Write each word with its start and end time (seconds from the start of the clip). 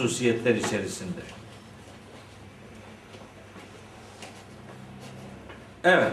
hususiyetler 0.00 0.54
içerisinde. 0.54 1.20
Evet. 5.84 6.12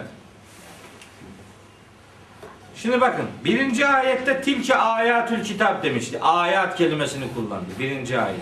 Şimdi 2.75 3.01
bakın 3.01 3.25
birinci 3.45 3.87
ayette 3.87 4.41
tilke 4.41 4.75
ayatül 4.75 5.43
kitap 5.43 5.83
demişti. 5.83 6.19
Ayat 6.21 6.77
kelimesini 6.77 7.33
kullandı. 7.33 7.65
Birinci 7.79 8.19
ayet. 8.19 8.39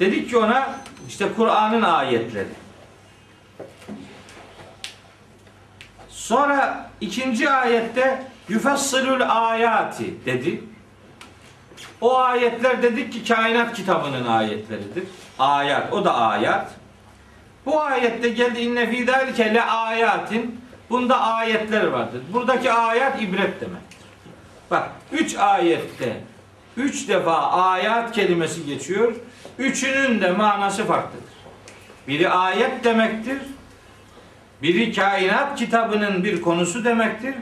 Dedik 0.00 0.30
ki 0.30 0.36
ona 0.36 0.80
işte 1.08 1.28
Kur'an'ın 1.36 1.82
ayetleri. 1.82 2.48
Sonra 6.08 6.90
ikinci 7.00 7.50
ayette 7.50 8.22
yüfessilül 8.48 9.48
ayati 9.48 10.26
dedi. 10.26 10.64
O 12.00 12.18
ayetler 12.18 12.82
dedik 12.82 13.12
ki 13.12 13.24
kainat 13.24 13.76
kitabının 13.76 14.26
ayetleridir. 14.26 15.04
Ayat, 15.38 15.92
o 15.92 16.04
da 16.04 16.14
ayat. 16.14 16.70
Bu 17.66 17.80
ayette 17.80 18.28
geldi 18.28 18.60
inne 18.60 18.90
fî 18.90 19.04
zâlike 19.04 19.54
le 19.54 19.62
ayatin. 19.62 20.60
Bunda 20.90 21.20
ayetler 21.20 21.86
vardır. 21.86 22.22
Buradaki 22.32 22.72
ayet 22.72 23.22
ibret 23.22 23.60
demektir. 23.60 23.98
Bak 24.70 24.90
üç 25.12 25.36
ayette 25.36 26.20
üç 26.76 27.08
defa 27.08 27.50
ayat 27.50 28.12
kelimesi 28.12 28.66
geçiyor. 28.66 29.12
Üçünün 29.58 30.20
de 30.20 30.32
manası 30.32 30.84
farklıdır. 30.84 31.28
Biri 32.08 32.28
ayet 32.28 32.84
demektir. 32.84 33.38
Biri 34.62 34.92
kainat 34.92 35.58
kitabının 35.58 36.24
bir 36.24 36.42
konusu 36.42 36.84
demektir. 36.84 37.34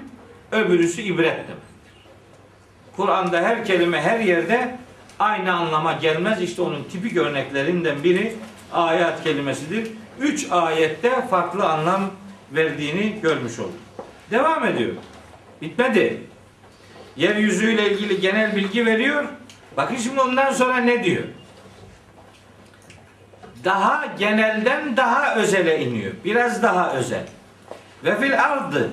Öbürüsü 0.53 1.03
ibret 1.03 1.37
demektir. 1.37 1.66
Kur'an'da 2.97 3.43
her 3.43 3.65
kelime 3.65 4.01
her 4.01 4.21
yerde 4.21 4.77
aynı 5.19 5.55
anlama 5.55 5.93
gelmez. 5.93 6.43
İşte 6.43 6.63
onun 6.63 6.85
tipik 6.85 7.17
örneklerinden 7.17 8.05
biri 8.05 8.35
ayet 8.73 9.23
kelimesidir. 9.25 9.91
Üç 10.21 10.47
ayette 10.51 11.29
farklı 11.29 11.69
anlam 11.69 12.11
verdiğini 12.53 13.21
görmüş 13.23 13.59
olduk. 13.59 13.73
Devam 14.31 14.65
ediyor. 14.65 14.93
Bitmedi. 15.63 16.23
Yeryüzüyle 17.17 17.91
ilgili 17.93 18.21
genel 18.21 18.57
bilgi 18.57 18.87
veriyor. 18.87 19.25
Bakın 19.77 19.97
şimdi 19.97 20.21
ondan 20.21 20.53
sonra 20.53 20.77
ne 20.77 21.05
diyor? 21.05 21.23
Daha 23.65 24.07
genelden 24.19 24.97
daha 24.97 25.35
özele 25.35 25.85
iniyor. 25.85 26.13
Biraz 26.25 26.63
daha 26.63 26.93
özel. 26.93 27.27
Ve 28.05 28.21
fil 28.21 28.43
ardı 28.43 28.91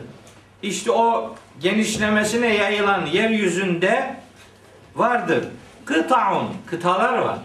işte 0.61 0.91
o 0.91 1.35
genişlemesine 1.59 2.47
yayılan 2.47 3.05
yeryüzünde 3.05 4.15
vardır. 4.95 5.45
Kıtaun, 5.85 6.47
kıtalar 6.65 7.17
var. 7.17 7.37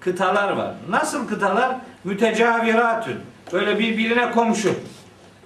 Kıtalar 0.00 0.52
var. 0.52 0.74
Nasıl 0.88 1.28
kıtalar? 1.28 1.76
Mütecaviratün. 2.04 3.20
Böyle 3.52 3.78
birbirine 3.78 4.30
komşu. 4.30 4.74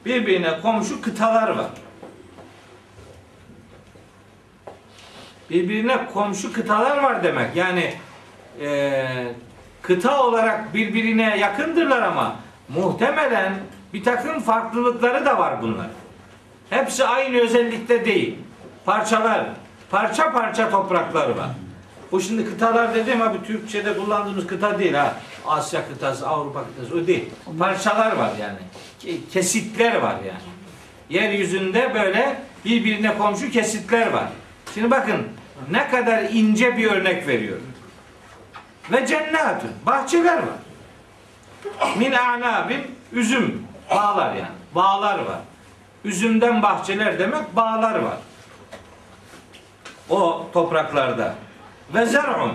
Birbirine 0.04 0.60
komşu 0.60 1.02
kıtalar 1.02 1.48
var. 1.48 1.70
Birbirine 5.50 6.06
komşu 6.12 6.52
kıtalar 6.52 7.02
var 7.02 7.24
demek. 7.24 7.56
Yani 7.56 7.94
eee 8.60 9.34
kıta 9.82 10.22
olarak 10.24 10.74
birbirine 10.74 11.38
yakındırlar 11.38 12.02
ama 12.02 12.36
muhtemelen 12.68 13.52
bir 13.94 14.04
takım 14.04 14.40
farklılıkları 14.40 15.26
da 15.26 15.38
var 15.38 15.62
bunlar. 15.62 15.86
Hepsi 16.72 17.04
aynı 17.04 17.38
özellikte 17.40 18.04
değil. 18.04 18.38
Parçalar, 18.84 19.46
parça 19.90 20.32
parça 20.32 20.70
toprakları 20.70 21.36
var. 21.36 21.48
Bu 22.12 22.20
şimdi 22.20 22.44
kıtalar 22.44 22.94
dediğim 22.94 23.22
abi 23.22 23.42
Türkçe'de 23.46 23.96
kullandığımız 23.96 24.46
kıta 24.46 24.78
değil 24.78 24.94
ha. 24.94 25.14
Asya 25.46 25.88
kıtası, 25.88 26.28
Avrupa 26.28 26.64
kıtası 26.64 26.94
o 26.98 27.06
değil. 27.06 27.30
Parçalar 27.58 28.16
var 28.16 28.30
yani. 28.40 28.58
Ke- 29.02 29.28
Kesitler 29.32 29.96
var 29.96 30.16
yani. 30.26 30.40
Yeryüzünde 31.10 31.94
böyle 31.94 32.42
birbirine 32.64 33.18
komşu 33.18 33.50
kesitler 33.50 34.06
var. 34.12 34.26
Şimdi 34.74 34.90
bakın 34.90 35.28
ne 35.70 35.88
kadar 35.88 36.22
ince 36.22 36.76
bir 36.76 36.90
örnek 36.90 37.26
veriyor. 37.26 37.58
Ve 38.92 39.06
cennetün, 39.06 39.70
bahçeler 39.86 40.36
var. 40.38 40.58
Min 41.98 42.12
anabin, 42.12 42.82
üzüm, 43.12 43.62
bağlar 43.90 44.34
yani. 44.34 44.56
Bağlar 44.74 45.18
var. 45.18 45.38
Üzümden 46.04 46.62
bahçeler 46.62 47.18
demek 47.18 47.56
bağlar 47.56 47.98
var. 47.98 48.18
O 50.10 50.46
topraklarda. 50.52 51.34
Ve 51.94 52.06
zer'un, 52.06 52.52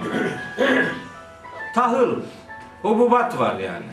tahıl, 1.75 2.15
hububat 2.81 3.39
var 3.39 3.55
yani. 3.55 3.85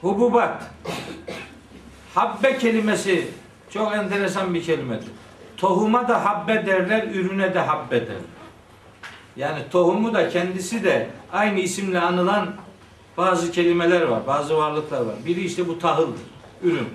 Hububat. 0.00 0.62
Habbe 2.14 2.58
kelimesi 2.58 3.28
çok 3.70 3.94
enteresan 3.94 4.54
bir 4.54 4.64
kelimedir. 4.64 5.08
Tohuma 5.56 6.08
da 6.08 6.24
habbe 6.24 6.66
derler, 6.66 7.02
ürüne 7.02 7.54
de 7.54 7.60
habbe 7.60 8.00
derler. 8.00 8.20
Yani 9.36 9.58
tohumu 9.70 10.14
da 10.14 10.28
kendisi 10.28 10.84
de 10.84 11.10
aynı 11.32 11.60
isimle 11.60 12.00
anılan 12.00 12.54
bazı 13.20 13.52
kelimeler 13.52 14.02
var, 14.02 14.26
bazı 14.26 14.56
varlıklar 14.56 15.00
var. 15.00 15.14
Biri 15.26 15.40
işte 15.40 15.68
bu 15.68 15.78
tahıldır, 15.78 16.20
ürün. 16.62 16.88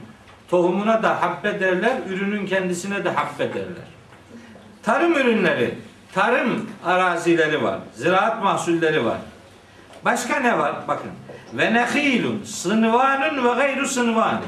Tohumuna 0.50 1.04
da 1.04 1.22
habbe 1.22 1.60
derler, 1.60 1.98
ürünün 2.10 2.46
kendisine 2.46 3.06
de 3.06 3.10
habbe 3.10 3.54
derler. 3.54 3.88
Tarım 4.84 5.14
ürünleri, 5.14 5.78
tarım 6.14 6.70
arazileri 6.86 7.64
var, 7.64 7.80
ziraat 7.94 8.44
mahsulleri 8.44 9.06
var. 9.06 9.18
Başka 10.06 10.40
ne 10.40 10.60
var? 10.60 10.76
Bakın. 10.88 11.12
Ve 11.54 11.74
nehilun 11.74 12.44
sınvanun 12.44 13.44
ve 13.44 13.54
gayru 13.54 13.88
sınvanin. 13.88 14.48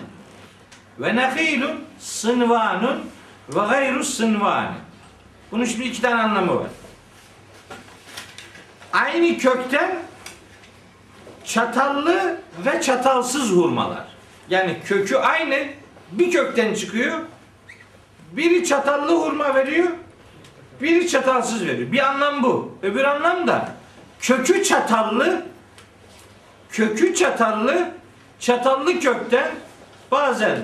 Ve 0.99 1.15
nehilun 1.15 1.83
sınvanun 1.99 3.09
ve 3.49 3.59
gayru 3.69 4.03
sınvanin. 4.03 4.77
Bunun 5.51 5.65
şimdi 5.65 5.83
iki 5.83 6.01
tane 6.01 6.21
anlamı 6.21 6.55
var. 6.55 6.67
Aynı 8.93 9.37
kökten 9.37 10.06
çatallı 11.47 12.37
ve 12.65 12.81
çatalsız 12.81 13.51
hurmalar. 13.51 14.07
Yani 14.49 14.77
kökü 14.85 15.15
aynı 15.15 15.55
bir 16.11 16.31
kökten 16.31 16.73
çıkıyor. 16.73 17.19
Biri 18.31 18.65
çatallı 18.65 19.15
hurma 19.15 19.55
veriyor, 19.55 19.87
biri 20.81 21.07
çatalsız 21.07 21.65
veriyor. 21.65 21.91
Bir 21.91 22.07
anlam 22.07 22.43
bu. 22.43 22.77
Öbür 22.83 23.03
anlam 23.03 23.47
da 23.47 23.69
kökü 24.19 24.63
çatallı 24.63 25.45
kökü 26.69 27.15
çatallı 27.15 27.91
çatallı 28.39 28.99
kökten 28.99 29.51
bazen 30.11 30.57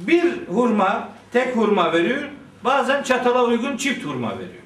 bir 0.00 0.46
hurma 0.48 1.08
tek 1.32 1.56
hurma 1.56 1.92
veriyor. 1.92 2.22
Bazen 2.64 3.02
çatala 3.02 3.44
uygun 3.44 3.76
çift 3.76 4.06
hurma 4.06 4.30
veriyor. 4.38 4.62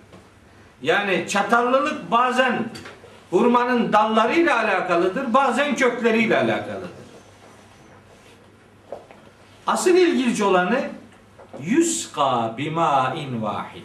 Yani 0.82 1.24
çatallılık 1.28 2.10
bazen 2.10 2.68
hurmanın 3.30 3.92
dallarıyla 3.92 4.58
alakalıdır, 4.58 5.34
bazen 5.34 5.76
kökleriyle 5.76 6.36
alakalıdır. 6.36 6.90
Asıl 9.66 9.94
ilginç 9.94 10.40
olanı 10.40 10.80
yüska 11.62 12.54
bima'in 12.58 13.42
vahid. 13.42 13.84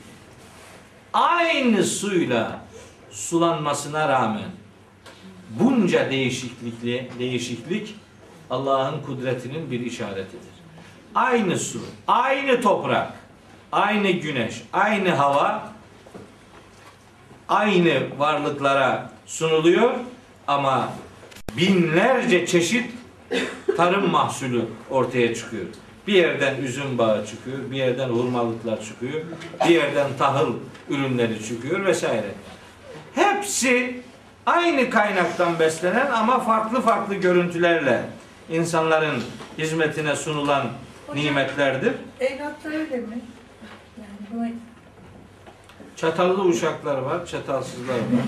Aynı 1.14 1.84
suyla 1.84 2.59
sulanmasına 3.12 4.09
rağmen 4.09 4.50
bunca 5.50 6.12
değişiklikli 6.12 7.12
değişiklik 7.20 7.96
Allah'ın 8.50 9.02
kudretinin 9.02 9.72
bir 9.72 9.80
işaretidir. 9.80 10.54
Aynı 11.16 11.60
su, 11.60 11.81
aynı 12.08 12.62
toprak, 12.62 13.14
aynı 13.72 14.12
güneş, 14.12 14.64
aynı 14.74 15.10
hava 15.10 15.74
aynı 17.50 18.19
varlıklara 18.19 19.12
sunuluyor 19.25 19.92
ama 20.48 20.90
binlerce 21.58 22.46
çeşit 22.48 22.92
tarım 23.78 24.12
mahsulü 24.12 24.66
ortaya 24.90 25.36
çıkıyor. 25.36 25.66
Bir 26.08 26.14
yerden 26.14 26.56
üzüm 26.62 26.98
bağı 26.98 27.25
çıkıyor, 27.25 27.58
bir 27.72 27.78
yerden 27.78 28.10
hurmalıklar 28.10 28.81
çıkıyor, 28.81 29.22
bir 29.66 29.74
yerden 29.75 30.08
tahıl 30.18 30.54
ürünleri 30.90 31.44
çıkıyor 31.48 31.86
vesaire. 31.86 32.31
Hepsi 33.16 34.02
aynı 34.46 34.90
kaynaktan 34.90 35.60
beslenen 35.60 36.12
ama 36.12 36.40
farklı 36.40 36.81
farklı 36.81 37.16
görüntülerle 37.16 38.02
insanların 38.50 39.24
hizmetine 39.58 40.16
sunulan 40.16 40.68
nimetlerdir. 41.16 41.94
Evlatlar 42.19 42.72
öyle 42.72 42.98
mi? 42.98 43.19
Yani, 43.98 44.52
bu- 44.52 44.73
Çatallı 45.95 46.44
uşaklar 46.44 46.98
var, 46.98 47.25
çatalsızlar 47.25 47.95
var. 47.95 48.25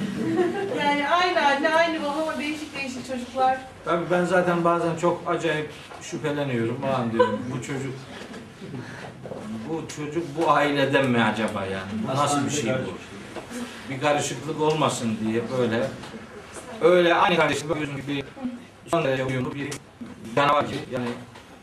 yani 0.86 1.08
aynı 1.08 1.46
anne, 1.46 1.70
aynı 1.70 2.04
baba 2.04 2.22
ama 2.22 2.40
değişik 2.40 2.76
değişik 2.76 3.08
çocuklar. 3.08 3.58
Tabii 3.86 4.06
ben 4.12 4.26
zaten 4.26 4.64
bazen 4.64 4.96
çok 4.96 5.22
acayip 5.28 5.70
şüpheleniyorum. 6.02 6.84
Ulan 6.84 7.12
diyorum 7.12 7.40
bu 7.52 7.62
çocuk 7.62 7.94
bu 9.70 9.84
çocuk 9.96 10.24
bu 10.38 10.52
aileden 10.52 11.10
mi 11.10 11.24
acaba 11.24 11.66
yani? 11.66 12.18
Nasıl 12.18 12.46
bir 12.46 12.52
şey 12.52 12.74
bu? 12.74 12.98
bir 13.90 14.02
karışıklık 14.02 14.62
olmasın 14.62 15.18
diye 15.26 15.42
böyle 15.60 15.88
öyle 16.82 17.16
aynı 17.16 17.36
kardeşim 17.36 17.68
gibi 18.08 18.24
son 18.88 19.04
derece 19.04 19.26
uyumlu 19.26 19.54
bir 19.54 19.70
canavar 20.36 20.64
gibi. 20.64 20.78
Yani 20.92 21.08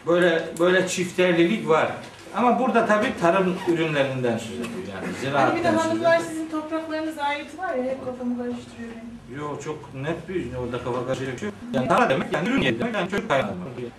böyle 0.06 0.44
böyle 0.58 0.88
çifterlilik 0.88 1.68
var. 1.68 1.92
Ama 2.36 2.58
burada 2.58 2.86
tabii 2.86 3.12
tarım 3.20 3.56
ürünlerinden 3.68 4.38
söz 4.38 4.52
ediyor 4.52 4.68
yani 4.94 5.34
Hani 5.36 5.58
bir 5.58 5.64
de 5.64 5.68
hanımlar 5.68 6.18
sizin 6.18 6.50
topraklarınız 6.50 7.18
ayeti 7.18 7.58
var 7.58 7.74
ya 7.74 7.84
hep 7.84 8.04
kafamı 8.04 8.36
karıştırıyor 8.36 8.90
benim. 8.90 9.40
Yo 9.40 9.60
çok 9.64 9.94
net 9.94 10.28
bir 10.28 10.54
orada 10.54 10.84
kafa 10.84 11.06
karışacak 11.06 11.34
bir 11.34 11.38
şey 11.38 11.48
yok. 11.48 11.54
Yani 11.72 11.88
tarla 11.88 12.10
demek 12.10 12.32
yani 12.32 12.48
ürün 12.48 12.62
yeri 12.62 12.80
demek 12.80 12.94
yani 12.94 13.10
çocuk 13.10 13.28
kaynağı. 13.28 13.50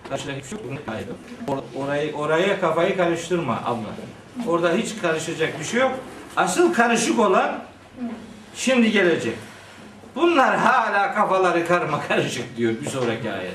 Karşıda 0.08 0.32
hiçbir 0.32 0.48
şey 0.48 0.58
yok. 0.58 0.66
Ürün. 0.68 1.54
Or- 1.54 1.84
orayı, 1.84 2.14
oraya 2.14 2.60
kafayı 2.60 2.96
karıştırma 2.96 3.60
abla. 3.64 3.88
Orada 4.50 4.72
hiç 4.72 4.98
karışacak 5.02 5.60
bir 5.60 5.64
şey 5.64 5.80
yok. 5.80 5.92
Asıl 6.36 6.74
karışık 6.74 7.18
olan 7.18 7.58
şimdi 8.54 8.92
gelecek. 8.92 9.34
Bunlar 10.14 10.56
hala 10.58 11.14
kafaları 11.14 11.66
karma 11.66 12.00
karışık 12.08 12.56
diyor 12.56 12.74
bir 12.82 12.86
sonraki 12.86 13.32
ayet. 13.32 13.54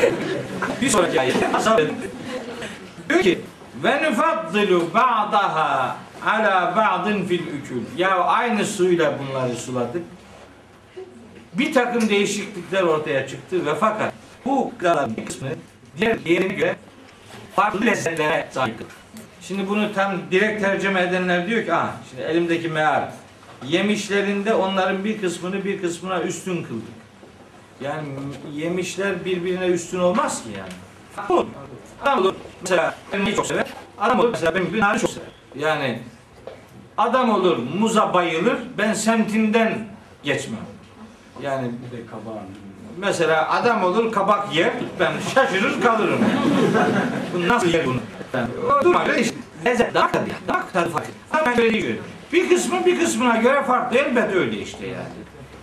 bir 0.80 0.88
sonraki 0.88 1.20
ayet. 1.20 1.36
Diyor 3.08 3.22
ki 3.22 3.39
ve 3.82 4.10
nufaddilu 4.10 4.94
ba'daha 4.94 5.96
ala 6.26 6.76
ba'din 6.76 7.24
fil 7.24 7.46
ükül. 7.46 7.82
Ya 7.96 8.24
aynı 8.24 8.64
suyla 8.64 9.14
bunları 9.18 9.56
suladık. 9.56 10.02
Bir 11.52 11.72
takım 11.72 12.08
değişiklikler 12.08 12.82
ortaya 12.82 13.28
çıktı 13.28 13.66
ve 13.66 13.74
fakat 13.74 14.12
bu 14.44 14.72
gıdaların 14.78 15.16
bir 15.16 15.26
kısmı 15.26 15.48
diğer 15.98 16.24
diğerine 16.24 16.54
göre 16.54 16.76
farklı 17.56 17.86
lezzetlere 17.86 18.48
sahiptir. 18.50 18.86
Şimdi 19.42 19.68
bunu 19.68 19.94
tam 19.94 20.12
direkt 20.30 20.62
tercüme 20.62 21.02
edenler 21.02 21.46
diyor 21.46 21.64
ki, 21.64 21.74
ah 21.74 21.92
şimdi 22.10 22.22
elimdeki 22.22 22.68
meal 22.68 23.10
yemişlerinde 23.66 24.54
onların 24.54 25.04
bir 25.04 25.20
kısmını 25.20 25.64
bir 25.64 25.82
kısmına 25.82 26.20
üstün 26.20 26.62
kıldık. 26.62 27.00
Yani 27.80 28.08
yemişler 28.52 29.24
birbirine 29.24 29.66
üstün 29.66 29.98
olmaz 29.98 30.42
ki 30.42 30.48
yani. 30.58 30.72
Olur. 31.28 31.46
Adam 32.02 32.18
olur 32.18 32.34
mesela 32.60 32.94
elmayı 33.12 33.36
çok 33.36 33.46
sever. 33.46 33.66
Adam 33.98 34.20
olur 34.20 34.30
mesela 34.30 34.54
benim 34.54 34.66
gibi 34.68 34.80
nane 34.80 34.98
çok 34.98 35.10
sever. 35.10 35.28
Yani 35.56 35.98
adam 36.98 37.30
olur 37.30 37.58
muza 37.78 38.14
bayılır. 38.14 38.56
Ben 38.78 38.92
semtinden 38.92 39.78
geçmem. 40.22 40.60
Yani 41.42 41.70
Bir 41.92 41.96
de 41.98 42.06
kabağın. 42.06 42.46
mesela 42.98 43.50
adam 43.50 43.84
olur 43.84 44.12
kabak 44.12 44.54
yer. 44.54 44.70
Ben 45.00 45.12
şaşırır 45.34 45.80
kalırım. 45.82 46.20
bu 47.34 47.48
nasıl 47.48 47.68
yer 47.68 47.86
bunu? 47.86 48.00
Ben, 48.34 48.46
o 48.80 48.84
duruma 48.84 49.04
göre 49.04 49.20
işte. 49.20 49.36
Lezzet, 49.64 49.94
damak 49.94 50.12
tadı. 50.12 50.22
yani, 50.28 50.48
Damak 50.48 50.72
tadı 50.72 50.90
farklı. 50.90 51.12
Ama 51.32 51.52
göre 51.52 51.70
değil 51.72 51.82
göre. 51.86 51.96
Bir 52.32 52.48
kısmı 52.48 52.86
bir 52.86 53.00
kısmına 53.00 53.36
göre 53.36 53.62
farklı. 53.62 53.98
Elbette 53.98 54.34
öyle 54.38 54.58
işte 54.58 54.86
yani. 54.86 55.04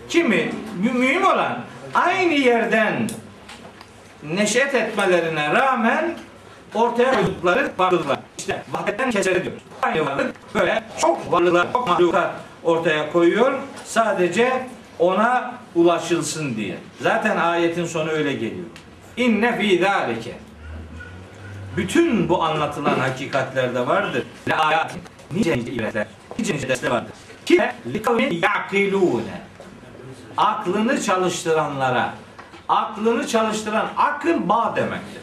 Kimi 0.10 0.52
mü- 0.84 0.94
mühim 0.94 1.26
olan 1.26 1.60
aynı 1.94 2.34
yerden 2.34 3.10
neşet 4.24 4.76
etmelerine 4.76 5.54
rağmen 5.54 6.14
ortaya 6.78 7.14
koydukları 7.16 7.72
varlıklar. 7.78 8.20
İşte 8.38 8.64
vahdetten 8.72 9.12
keseri 9.12 9.44
diyoruz. 9.44 9.62
Aynı 9.82 10.06
varlık 10.06 10.56
böyle 10.56 10.84
çok 11.02 11.32
varlıklar, 11.32 11.74
çok 11.74 11.88
mahlukat 11.88 12.32
ortaya 12.64 13.12
koyuyor. 13.12 13.54
Sadece 13.86 14.68
ona 15.00 15.54
ulaşılsın 15.76 16.56
diye. 16.56 16.78
Zaten 17.02 17.38
ayetin 17.38 17.86
sonu 17.86 18.10
öyle 18.10 18.34
geliyor. 18.34 18.66
İnne 19.18 19.58
fî 19.60 19.80
zâlike. 19.80 20.36
Bütün 21.78 22.30
bu 22.30 22.44
anlatılan 22.44 23.00
hakikatlerde 23.00 23.88
vardır. 23.88 24.24
Le 24.50 24.56
ayatin. 24.56 25.02
Nice 25.32 25.58
nice 25.58 25.72
ibretler. 25.72 26.08
Nice 26.40 26.54
nice 26.54 26.70
dersler 26.70 26.92
vardır. 26.92 27.12
Ki 27.46 27.62
li 27.94 28.02
kavmin 28.02 28.32
ya'kilûne 28.32 29.42
aklını 30.38 31.02
çalıştıranlara 31.02 32.14
aklını 32.70 33.28
çalıştıran 33.28 33.88
akıl 33.98 34.50
bağ 34.50 34.74
demektir. 34.76 35.22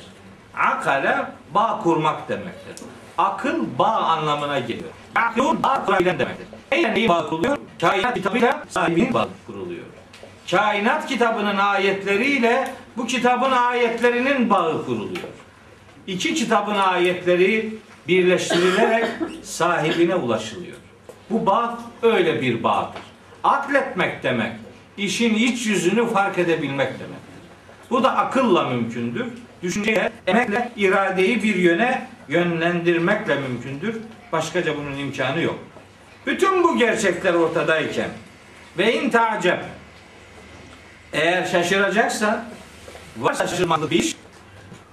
Akale 0.56 1.26
bağ 1.54 1.80
kurmak 1.82 2.28
demektir. 2.28 2.86
Akıl 3.18 3.64
bağ 3.78 3.96
anlamına 3.96 4.58
geliyor. 4.58 4.90
Akıl 5.14 5.62
bağ 5.62 5.84
kurabilen 5.84 6.18
demektir. 6.18 6.46
Neyle 6.72 6.94
neyi 6.94 7.08
bağ 7.08 7.28
kuruluyor? 7.28 7.58
Kainat 7.80 8.14
kitabıyla 8.14 8.64
sahibinin 8.68 9.14
bağ 9.14 9.28
kuruluyor. 9.46 9.84
Kainat 10.50 11.06
kitabının 11.06 11.56
ayetleriyle 11.56 12.74
bu 12.96 13.06
kitabın 13.06 13.50
ayetlerinin 13.50 14.50
bağı 14.50 14.86
kuruluyor. 14.86 15.28
İki 16.06 16.34
kitabın 16.34 16.74
ayetleri 16.74 17.74
birleştirilerek 18.08 19.06
sahibine 19.42 20.14
ulaşılıyor. 20.14 20.76
Bu 21.30 21.46
bağ 21.46 21.78
öyle 22.02 22.42
bir 22.42 22.62
bağdır. 22.62 23.02
Akletmek 23.44 24.22
demek, 24.22 24.52
işin 24.96 25.34
iç 25.34 25.66
yüzünü 25.66 26.06
fark 26.06 26.38
edebilmek 26.38 26.88
demektir. 26.88 27.34
Bu 27.90 28.04
da 28.04 28.16
akılla 28.16 28.68
mümkündür. 28.68 29.26
Düşünceyle, 29.64 30.12
emekle, 30.26 30.72
iradeyi 30.76 31.42
bir 31.42 31.54
yöne 31.54 32.08
yönlendirmekle 32.28 33.36
mümkündür. 33.36 33.96
Başkaca 34.32 34.76
bunun 34.76 34.98
imkanı 34.98 35.40
yok. 35.40 35.58
Bütün 36.26 36.64
bu 36.64 36.78
gerçekler 36.78 37.34
ortadayken 37.34 38.08
ve 38.78 38.94
in 38.94 39.10
tacep 39.10 39.64
eğer 41.12 41.44
şaşıracaksa 41.44 42.44
varsa 43.16 43.46
şaşırmalı 43.46 43.90
bir 43.90 43.98
iş 43.98 44.16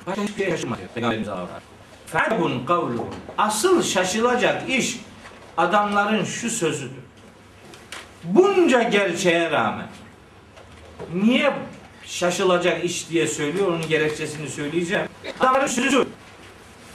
başka 0.07 0.23
hiçbir 0.23 0.43
şey 0.43 0.51
şaşırma 0.51 0.77
diyor 0.77 0.89
Peygamberimiz 0.89 1.29
avrar. 1.29 1.61
Fa'bun 2.05 2.65
kavluhum. 2.65 3.09
Asıl 3.37 3.83
şaşılacak 3.83 4.69
iş 4.69 4.99
adamların 5.57 6.23
şu 6.23 6.49
sözüdür. 6.49 7.03
Bunca 8.23 8.83
gerçeğe 8.83 9.51
rağmen 9.51 9.87
niye 11.13 11.53
şaşılacak 12.11 12.85
iş 12.85 13.09
diye 13.09 13.27
söylüyor 13.27 13.67
onun 13.67 13.87
gerekçesini 13.87 14.49
söyleyeceğim. 14.49 15.05
Adamların 15.39 15.67
sözü 15.67 16.07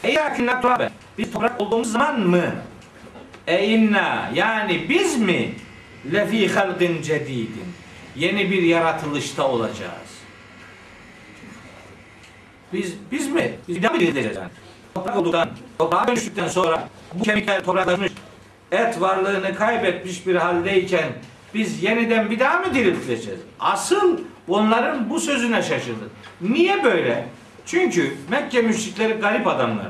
Eyyakinna 0.04 0.60
turabe. 0.60 0.90
Biz 1.18 1.32
toprak 1.32 1.60
olduğumuz 1.60 1.92
zaman 1.92 2.20
mı? 2.20 2.44
E 3.46 3.66
inna 3.66 4.30
yani 4.34 4.86
biz 4.88 5.18
mi 5.18 5.54
lefi 6.12 6.48
halgin 6.48 7.02
cedidin 7.02 7.66
yeni 8.16 8.50
bir 8.50 8.62
yaratılışta 8.62 9.48
olacağız. 9.48 10.16
Biz 12.72 12.94
biz 13.12 13.28
mi? 13.28 13.52
Biz 13.68 13.82
mı 13.82 14.00
dirileceğiz 14.00 14.36
yani? 14.36 14.50
Toprak 14.94 15.16
olduktan, 15.16 15.50
toprağa 15.78 16.08
dönüştükten 16.08 16.48
sonra 16.48 16.88
bu 17.14 17.22
kemikler 17.22 17.64
topraklaşmış, 17.64 18.12
et 18.72 19.00
varlığını 19.00 19.54
kaybetmiş 19.54 20.26
bir 20.26 20.34
haldeyken 20.34 21.12
biz 21.54 21.82
yeniden 21.82 22.30
bir 22.30 22.40
daha 22.40 22.58
mı 22.58 22.74
diriltileceğiz? 22.74 23.40
Asıl 23.60 24.18
onların 24.48 25.10
bu 25.10 25.20
sözüne 25.20 25.62
şaşırdık. 25.62 26.10
Niye 26.40 26.84
böyle? 26.84 27.28
Çünkü 27.66 28.16
Mekke 28.30 28.62
müşrikleri 28.62 29.12
garip 29.12 29.46
adamlar. 29.46 29.86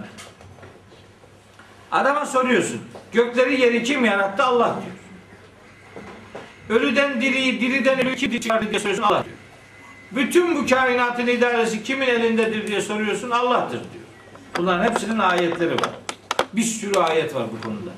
Adama 1.92 2.26
soruyorsun. 2.26 2.80
Gökleri 3.12 3.60
yeri 3.60 3.82
kim 3.82 4.04
yarattı? 4.04 4.44
Allah 4.44 4.76
diyor. 4.82 4.96
Ölüden 6.80 7.20
diriyi, 7.20 7.60
diriden 7.60 8.00
ölüyü 8.00 8.16
kim 8.16 8.40
çıkardı 8.40 8.70
diye 8.70 8.80
soruyorsun. 8.80 9.02
Allah 9.02 9.24
diyor. 9.24 9.36
Bütün 10.12 10.56
bu 10.56 10.66
kainatın 10.66 11.26
idaresi 11.26 11.82
kimin 11.82 12.06
elindedir 12.06 12.66
diye 12.66 12.80
soruyorsun. 12.80 13.30
Allah'tır 13.30 13.78
diyor. 13.78 14.04
Bunların 14.58 14.84
hepsinin 14.84 15.18
ayetleri 15.18 15.74
var. 15.74 15.90
Bir 16.52 16.62
sürü 16.62 16.98
ayet 16.98 17.34
var 17.34 17.44
bu 17.56 17.66
konuda. 17.66 17.90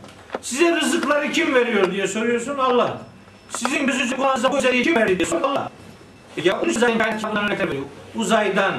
Size 0.42 0.80
rızıkları 0.80 1.32
kim 1.32 1.54
veriyor 1.54 1.92
diye 1.92 2.06
soruyorsun. 2.06 2.58
Allah. 2.58 3.02
Sizin 3.50 3.86
gözünüzü 3.86 4.16
kulağınıza 4.16 4.52
bu 4.52 4.58
kim 4.58 4.94
verdi 4.96 5.18
diye 5.18 5.26
soruyorsun. 5.26 5.56
Allah. 5.56 5.70
Ya 6.44 6.60
zaten 6.70 6.98
kainatlardan 6.98 7.44
örnekler 7.44 7.68
veriyor. 7.68 7.84
Uzaydan, 8.14 8.74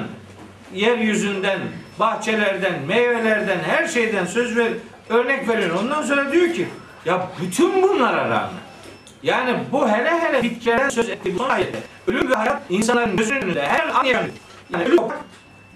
yeryüzünden, 0.74 1.58
bahçelerden, 1.98 2.80
meyvelerden, 2.88 3.58
her 3.58 3.88
şeyden 3.88 4.26
söz 4.26 4.56
ver, 4.56 4.72
örnek 5.08 5.48
veriyor. 5.48 5.70
Ondan 5.80 6.02
sonra 6.02 6.32
diyor 6.32 6.52
ki, 6.54 6.68
ya 7.04 7.28
bütün 7.42 7.82
bunlara 7.82 8.24
rağmen, 8.24 8.60
yani 9.22 9.58
bu 9.72 9.88
hele 9.88 10.20
hele 10.20 10.42
bitkilerden 10.42 10.88
söz 10.88 11.08
ettiği 11.08 11.34
bu 11.34 11.38
son 11.38 11.50
ayette, 11.50 11.78
ölüm 12.06 12.30
ve 12.30 12.34
hayat 12.34 12.62
insanların 12.70 13.16
gözünün 13.16 13.42
önünde 13.42 13.66
her 13.66 13.88
an 13.88 14.04
yaşanıyor. 14.04 14.34
Yani 14.72 14.84
ölüm 14.84 14.98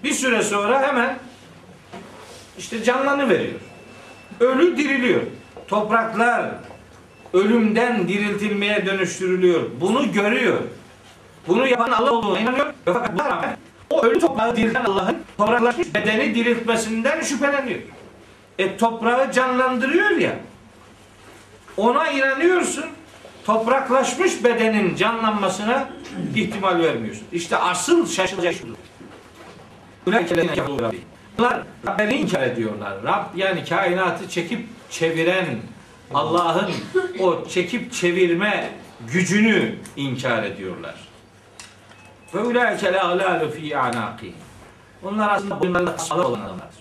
bir 0.03 0.11
süre 0.11 0.41
sonra 0.41 0.87
hemen 0.87 1.17
işte 2.57 2.83
canlanı 2.83 3.29
veriyor. 3.29 3.59
Ölü 4.39 4.77
diriliyor. 4.77 5.21
Topraklar 5.67 6.45
ölümden 7.33 8.07
diriltilmeye 8.07 8.85
dönüştürülüyor. 8.85 9.61
Bunu 9.81 10.11
görüyor. 10.11 10.57
Bunu 11.47 11.67
yapan 11.67 11.91
Allah 11.91 12.11
olduğuna 12.11 12.39
inanıyor. 12.39 12.65
Ve 12.65 12.93
fakat 12.93 13.13
buna 13.13 13.29
rağmen 13.29 13.57
o 13.89 14.03
ölü 14.03 14.19
toprağı 14.19 14.55
dirilten 14.55 14.83
Allah'ın 14.83 15.17
topraklaşmış 15.37 15.93
bedeni 15.93 16.35
diriltmesinden 16.35 17.21
şüpheleniyor. 17.21 17.79
E 18.59 18.77
toprağı 18.77 19.31
canlandırıyor 19.31 20.09
ya. 20.09 20.35
Ona 21.77 22.11
inanıyorsun. 22.11 22.85
Topraklaşmış 23.45 24.43
bedenin 24.43 24.95
canlanmasına 24.95 25.89
ihtimal 26.35 26.79
vermiyorsun. 26.79 27.23
İşte 27.31 27.57
asıl 27.57 28.07
şaşılacak 28.07 28.53
şudur. 28.53 28.75
Bunlar 31.37 31.63
Rablerini 31.87 32.13
inkar 32.15 32.43
ediyorlar. 32.43 33.03
Rab 33.03 33.25
yani 33.35 33.65
kainatı 33.65 34.29
çekip 34.29 34.67
çeviren, 34.89 35.45
Allah'ın 36.13 36.71
o 37.19 37.47
çekip 37.47 37.93
çevirme 37.93 38.69
gücünü 39.13 39.75
inkar 39.95 40.43
ediyorlar. 40.43 40.95
Ve 42.35 42.39
ulaike 42.39 42.93
la 42.93 43.03
alalu 43.07 43.51
fi 43.51 43.77
anaqihim. 43.77 44.35
Onlar 45.03 45.29
aslında 45.29 45.59
boyunlarında 45.59 45.95
tasmalar 45.95 46.25
olan 46.25 46.39
adamlardır. 46.39 46.75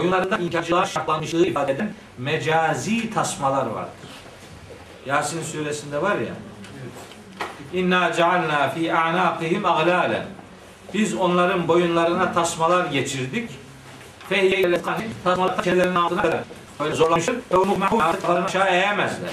Boyunlarında 0.00 0.36
inkarcılığa 0.38 0.86
şartlanmışlığı 0.86 1.46
ifade 1.46 1.72
eden 1.72 1.92
mecazi 2.18 3.10
tasmalar 3.14 3.66
vardır. 3.66 3.92
Yasin 5.06 5.42
suresinde 5.42 6.02
var 6.02 6.16
ya. 6.16 6.34
İnna 7.80 8.12
cealna 8.12 8.68
fi 8.68 8.94
a'naqihim 8.94 9.64
aglalen. 9.66 10.26
Biz 10.94 11.14
onların 11.14 11.68
boyunlarına 11.68 12.32
tasmalar 12.32 12.86
geçirdik. 12.86 13.50
Fehye 14.28 14.80
tasmalar 15.24 15.62
kendilerinin 15.62 15.94
altına 15.94 16.22
kadar. 16.22 16.40
Böyle 16.80 16.94
zorlamışlar. 16.94 17.36
Ve 17.52 17.56
onu 17.56 17.76
mahum 17.76 18.00
artık 18.00 18.28
aşağı 18.30 18.68
eğemezler. 18.68 19.30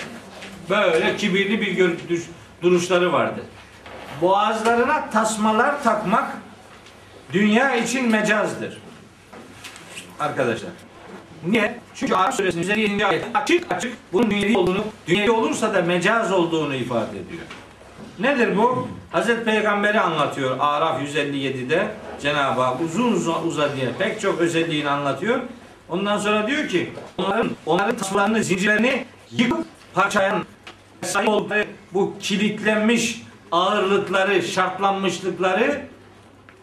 Böyle 0.69 1.17
kibirli 1.17 1.61
bir 1.61 1.71
gör- 1.71 1.97
düş- 2.09 2.29
duruşları 2.61 3.13
vardı. 3.13 3.41
Boğazlarına 4.21 5.09
tasmalar 5.09 5.83
takmak 5.83 6.37
dünya 7.33 7.75
için 7.75 8.09
mecazdır. 8.09 8.77
Arkadaşlar. 10.19 10.71
Niye? 11.47 11.79
Çünkü 11.95 12.15
Arap 12.15 12.33
suresinin 12.33 12.63
157. 12.63 13.05
ayet 13.05 13.25
açık 13.33 13.71
açık 13.71 13.93
bunun 14.13 14.31
dünyevi 14.31 14.57
olduğunu, 14.57 14.83
dünyevi 15.07 15.31
olursa 15.31 15.73
da 15.73 15.81
mecaz 15.81 16.31
olduğunu 16.31 16.75
ifade 16.75 17.19
ediyor. 17.19 17.43
Nedir 18.19 18.57
bu? 18.57 18.87
Hazreti 19.11 19.43
Peygamber'i 19.43 19.99
anlatıyor 19.99 20.57
Araf 20.59 21.01
157'de 21.01 21.87
Cenab-ı 22.21 22.61
Hak 22.61 22.81
uzun 22.81 23.13
uzadıya 23.47 23.89
pek 23.99 24.21
çok 24.21 24.39
özelliğini 24.39 24.89
anlatıyor. 24.89 25.39
Ondan 25.89 26.17
sonra 26.17 26.47
diyor 26.47 26.67
ki 26.67 26.93
onların 27.17 27.51
onların 27.65 27.95
tasmalarını, 27.95 28.43
zincirlerini 28.43 29.05
yıkıp 29.31 29.65
parçalayan 29.93 30.45
sahip 31.01 31.29
oldukları 31.29 31.65
bu 31.93 32.13
kilitlenmiş 32.19 33.21
ağırlıkları, 33.51 34.41
şartlanmışlıkları, 34.41 35.81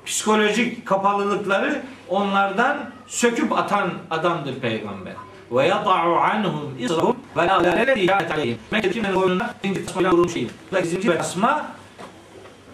psikolojik 0.06 0.86
kapalılıkları 0.86 1.82
onlardan 2.08 2.90
söküp 3.06 3.52
atan 3.52 3.90
adamdır 4.10 4.54
peygamber. 4.54 5.12
Ve 5.50 5.66
yada'u 5.66 6.16
anhum 6.16 6.74
israhum 6.78 7.16
ve 7.36 7.46
la 7.46 7.62
kânet 8.06 8.30
aleyhim. 8.30 8.58
Mekke'nin 8.70 9.14
boynunda 9.14 9.54
zincir 9.64 9.86
tasmayla 9.86 10.10
vurulmuş. 10.10 10.34
Buradaki 10.70 10.88
zincir 10.88 11.16
tasma 11.16 11.66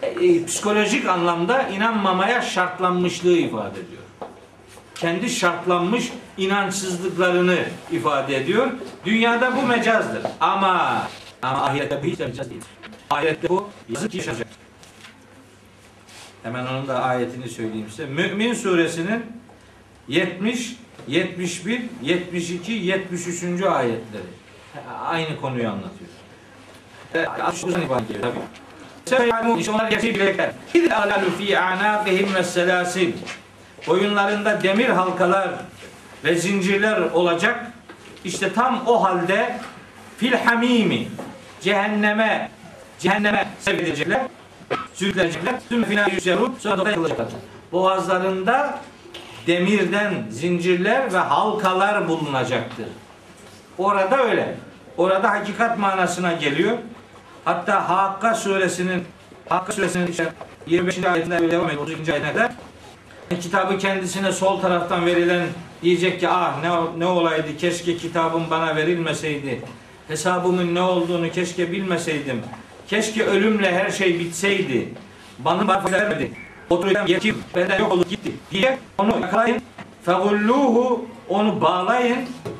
e, 0.01 0.07
e, 0.07 0.45
psikolojik 0.45 1.07
anlamda 1.07 1.63
inanmamaya 1.63 2.41
şartlanmışlığı 2.41 3.37
ifade 3.37 3.79
ediyor. 3.79 4.01
Kendi 4.95 5.29
şartlanmış 5.29 6.11
inançsızlıklarını 6.37 7.57
ifade 7.91 8.37
ediyor. 8.37 8.67
Dünyada 9.05 9.55
bu 9.55 9.61
mecazdır. 9.61 10.21
Ama 10.39 11.01
ama 11.41 11.61
ahirette 11.61 12.03
bu 12.03 12.07
hiç 12.07 12.19
mecaz 12.19 12.49
değil. 12.49 12.61
Ahirette 13.09 13.49
bu 13.49 13.69
yazık 13.89 14.11
ki 14.11 14.17
yaşanacak. 14.17 14.47
Hemen 16.43 16.65
onun 16.65 16.87
da 16.87 17.03
ayetini 17.03 17.49
söyleyeyim 17.49 17.87
size. 17.89 18.05
Mümin 18.05 18.53
suresinin 18.53 19.25
70, 20.07 20.75
71, 21.07 21.81
72, 22.01 22.71
73. 22.71 23.43
ayetleri. 23.63 24.23
Aynı 25.05 25.41
konuyu 25.41 25.69
anlatıyor. 25.69 26.09
Evet, 27.13 27.29
uzun 27.63 27.81
ifade 27.81 28.03
ediyor 28.03 28.21
tabii. 28.21 29.59
İşte 29.59 29.71
onlar 29.71 29.89
gerçeği 29.89 30.15
bilecekler. 30.15 30.51
İz 30.73 30.91
alalu 30.91 31.31
fi 31.37 31.59
anâfihim 31.59 32.35
ve 32.35 32.43
selasil. 32.43 33.13
Boyunlarında 33.87 34.63
demir 34.63 34.89
halkalar 34.89 35.49
ve 36.23 36.35
zincirler 36.35 37.01
olacak. 37.01 37.71
İşte 38.23 38.53
tam 38.53 38.83
o 38.87 39.03
halde 39.03 39.59
fil 40.17 40.33
hamimi 40.33 41.07
cehenneme 41.61 42.51
cehenneme 42.99 43.47
sevk 43.59 43.81
edilecekler. 43.81 44.21
Sürüklenecekler. 44.93 45.55
Tüm 45.69 45.83
final 45.83 46.11
yüzerun 46.11 46.55
sonra 46.59 46.85
da 46.85 46.89
yakılacaklar. 46.89 47.27
Boğazlarında 47.71 48.79
demirden 49.47 50.13
zincirler 50.29 51.13
ve 51.13 51.17
halkalar 51.17 52.07
bulunacaktır. 52.07 52.85
Orada 53.77 54.23
öyle. 54.23 54.55
Orada 54.97 55.29
hakikat 55.31 55.79
manasına 55.79 56.33
geliyor. 56.33 56.77
Hatta 57.45 57.89
Hakka 57.89 58.35
suresinin 58.35 59.03
Hakka 59.49 59.73
suresinin 59.73 60.07
işte 60.07 60.33
25. 60.67 61.03
ayetinde 61.03 61.39
böyle 61.39 61.51
devam 61.51 61.67
ediyor. 61.67 61.81
32. 61.81 62.13
ayetine 62.13 62.33
kadar 62.33 62.51
kitabı 63.41 63.77
kendisine 63.77 64.31
sol 64.31 64.61
taraftan 64.61 65.05
verilen 65.05 65.47
diyecek 65.83 66.19
ki 66.19 66.29
ah 66.29 66.61
ne, 66.61 66.99
ne 66.99 67.05
olaydı 67.05 67.57
keşke 67.57 67.97
kitabım 67.97 68.49
bana 68.49 68.75
verilmeseydi. 68.75 69.61
Hesabımın 70.07 70.75
ne 70.75 70.81
olduğunu 70.81 71.31
keşke 71.31 71.71
bilmeseydim. 71.71 72.41
Keşke 72.87 73.23
ölümle 73.25 73.71
her 73.71 73.89
şey 73.89 74.19
bitseydi. 74.19 74.93
Bana 75.39 75.67
bana 75.67 75.91
vermedi. 75.91 76.31
Oturuyorum 76.69 77.07
yetim 77.07 77.43
benden 77.55 77.79
yok 77.79 77.91
olup 77.91 78.09
gitti 78.09 78.31
diye 78.51 78.79
onu 78.97 79.19
yakalayın. 79.21 79.61
Fegulluhu 80.05 81.05
onu 81.29 81.61
bağlayın. 81.61 82.17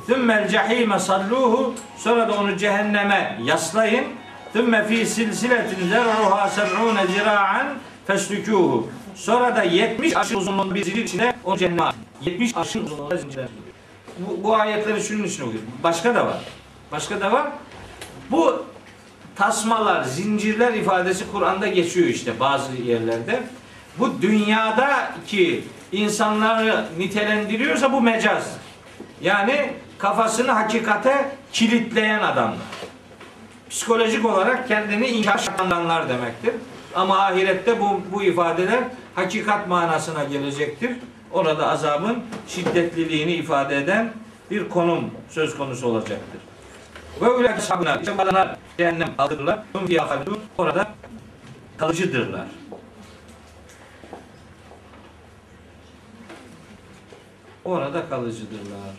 Thümmel 0.08 0.50
cehime 0.50 1.00
salluhu 1.00 1.74
sonra 1.98 2.28
da 2.28 2.34
onu 2.34 2.58
cehenneme 2.58 3.40
yaslayın. 3.44 4.06
Thümme 4.54 4.88
fi 4.88 5.06
silsiletin 5.06 5.90
zerruha 5.90 6.50
seb'une 6.50 7.08
zira'an 7.08 7.68
feslükûhu. 8.08 8.88
Sonra 9.16 9.56
da 9.56 9.64
70 9.64 10.16
aşın 10.16 10.36
uzunluğunda 10.38 10.76
bir 10.76 10.84
zincir 10.84 11.04
içinde 11.04 11.34
o 11.44 11.58
cehenneme 11.58 11.84
at. 11.84 11.96
70 12.22 12.58
aşın 12.58 12.86
uzunluğunda 12.86 13.18
zincirler. 13.18 13.48
Bu, 14.20 14.44
bu 14.44 14.56
ayetleri 14.56 15.02
şunun 15.02 15.24
için 15.24 15.44
okuyorum. 15.44 15.70
Başka 15.84 16.16
da 16.16 16.26
var. 16.26 16.38
Başka 16.92 17.22
da 17.22 17.32
var. 17.32 17.48
Bu 18.32 18.66
tasmalar, 19.36 20.04
zincirler 20.04 20.74
ifadesi 20.74 21.32
Kur'an'da 21.32 21.68
geçiyor 21.68 22.08
işte 22.08 22.40
bazı 22.40 22.76
yerlerde. 22.76 23.44
Bu 24.00 24.22
dünyadaki 24.22 25.64
insanları 25.92 26.86
nitelendiriyorsa 26.98 27.94
bu 27.94 28.02
mecaz. 28.02 28.58
Yani 29.22 29.74
kafasını 29.98 30.52
hakikate 30.52 31.32
kilitleyen 31.54 32.20
adamlar. 32.20 32.58
Psikolojik 33.70 34.26
olarak 34.26 34.68
kendini 34.68 35.08
inkar 35.08 35.38
şartlananlar 35.38 36.10
demektir. 36.10 36.54
Ama 36.96 37.20
ahirette 37.20 37.82
bu, 37.82 38.02
bu 38.14 38.24
ifadeler 38.24 38.84
hakikat 39.16 39.68
manasına 39.68 40.24
gelecektir. 40.24 40.92
Orada 41.32 41.68
azabın 41.68 42.24
şiddetliliğini 42.48 43.32
ifade 43.32 43.78
eden 43.78 44.14
bir 44.52 44.70
konum 44.70 45.12
söz 45.30 45.58
konusu 45.58 45.88
olacaktır. 45.88 46.42
Ve 47.22 47.30
öyle 47.30 47.58
sabına 47.60 47.96
işte 47.96 48.18
cehennem 48.78 49.18
kaldırırlar. 49.18 49.64
Orada 50.58 50.96
kalıcıdırlar. 51.78 52.48
Orada 57.66 58.10
kalıcıdırlar. 58.10 58.96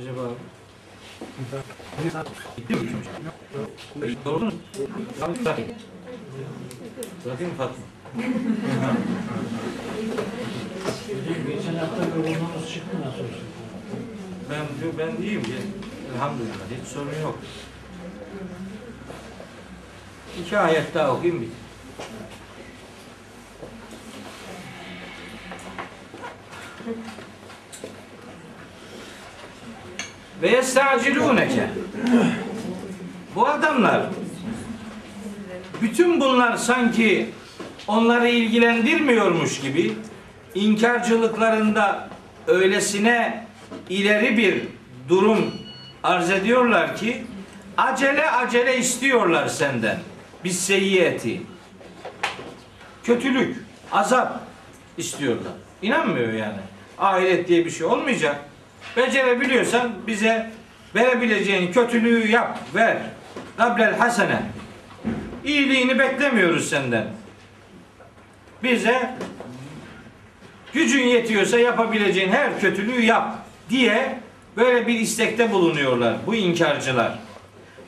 Acaba 0.00 0.20
Gitti 2.56 2.74
mi? 2.74 2.90
Doğru 4.24 4.44
mu? 4.44 4.52
Bırakayım. 5.44 5.70
Bırakayım 7.24 7.54
Fatma? 7.54 7.84
Geçen 11.48 11.74
hafta 11.74 12.04
yorulmamız 12.04 12.72
çıktı 12.72 12.96
nasıl 13.00 13.18
olsun? 13.18 13.46
Ben 14.50 14.98
ben 14.98 15.22
iyiyim 15.22 15.40
ya. 15.40 15.89
Elhamdülillah 16.14 16.54
hiç 16.82 16.88
sorun 16.88 17.22
yok. 17.22 17.38
İki 20.40 20.58
ayet 20.58 20.94
daha 20.94 21.12
okuyayım 21.12 21.42
bir. 21.42 21.48
Ve 30.42 30.50
yestacilûneke. 30.50 31.70
Bu 33.34 33.48
adamlar 33.48 34.02
bütün 35.82 36.20
bunlar 36.20 36.56
sanki 36.56 37.30
onları 37.88 38.28
ilgilendirmiyormuş 38.28 39.60
gibi 39.60 39.92
inkarcılıklarında 40.54 42.08
öylesine 42.46 43.46
ileri 43.88 44.36
bir 44.36 44.62
durum 45.08 45.59
arz 46.04 46.30
ediyorlar 46.30 46.96
ki 46.96 47.24
acele 47.76 48.30
acele 48.30 48.78
istiyorlar 48.78 49.48
senden. 49.48 49.98
Biz 50.44 50.60
seyyiyeti. 50.60 51.42
Kötülük, 53.04 53.56
azap 53.92 54.40
istiyorlar. 54.96 55.52
İnanmıyor 55.82 56.32
yani. 56.32 56.60
Ahiret 56.98 57.48
diye 57.48 57.64
bir 57.64 57.70
şey 57.70 57.86
olmayacak. 57.86 58.36
Becerebiliyorsan 58.96 59.92
bize 60.06 60.50
verebileceğin 60.94 61.72
kötülüğü 61.72 62.30
yap, 62.30 62.58
ver. 62.74 62.96
Gablel 63.56 63.98
hasene. 63.98 64.42
İyiliğini 65.44 65.98
beklemiyoruz 65.98 66.68
senden. 66.70 67.06
Bize 68.62 69.10
gücün 70.72 71.06
yetiyorsa 71.06 71.58
yapabileceğin 71.58 72.32
her 72.32 72.60
kötülüğü 72.60 73.04
yap 73.04 73.34
diye 73.70 74.18
Böyle 74.56 74.86
bir 74.86 75.00
istekte 75.00 75.52
bulunuyorlar 75.52 76.16
bu 76.26 76.34
inkarcılar. 76.34 77.18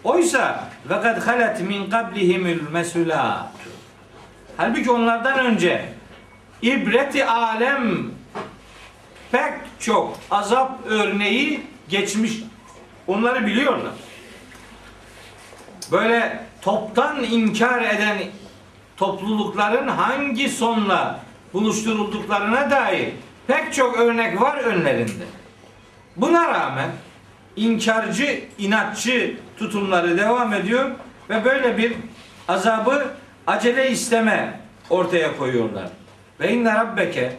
Oysa 0.04 0.68
kad 0.88 1.26
halet 1.26 1.60
min 1.60 1.90
qablihimul 1.90 2.70
mesulat. 2.72 3.52
Halbuki 4.56 4.90
onlardan 4.90 5.38
önce 5.38 5.84
ibreti 6.62 7.24
alem 7.24 8.10
pek 9.32 9.52
çok 9.80 10.18
azap 10.30 10.78
örneği 10.86 11.60
geçmiş. 11.88 12.32
Onları 13.06 13.46
biliyorlar. 13.46 13.92
Böyle 15.92 16.44
toptan 16.62 17.24
inkar 17.24 17.82
eden 17.82 18.18
toplulukların 18.96 19.88
hangi 19.88 20.48
sonla 20.48 21.20
buluşturulduklarına 21.52 22.70
dair 22.70 23.08
pek 23.46 23.74
çok 23.74 23.98
örnek 23.98 24.40
var 24.40 24.56
önlerinde. 24.56 25.24
Buna 26.16 26.48
rağmen 26.48 26.90
inkarcı, 27.56 28.44
inatçı 28.58 29.36
tutumları 29.58 30.18
devam 30.18 30.52
ediyor 30.52 30.90
ve 31.30 31.44
böyle 31.44 31.78
bir 31.78 31.92
azabı 32.48 33.14
acele 33.46 33.90
isteme 33.90 34.60
ortaya 34.90 35.36
koyuyorlar. 35.36 35.88
Ve 36.40 36.52
inne 36.52 36.74
rabbeke 36.74 37.36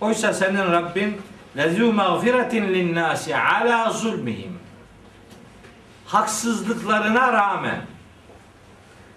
oysa 0.00 0.32
senin 0.32 0.72
Rabbin 0.72 1.20
lezû 1.56 1.92
mağfiretin 1.92 2.74
linnâsi 2.74 3.36
ala 3.36 3.90
zulmihim 3.90 4.58
haksızlıklarına 6.12 7.32
rağmen 7.32 7.80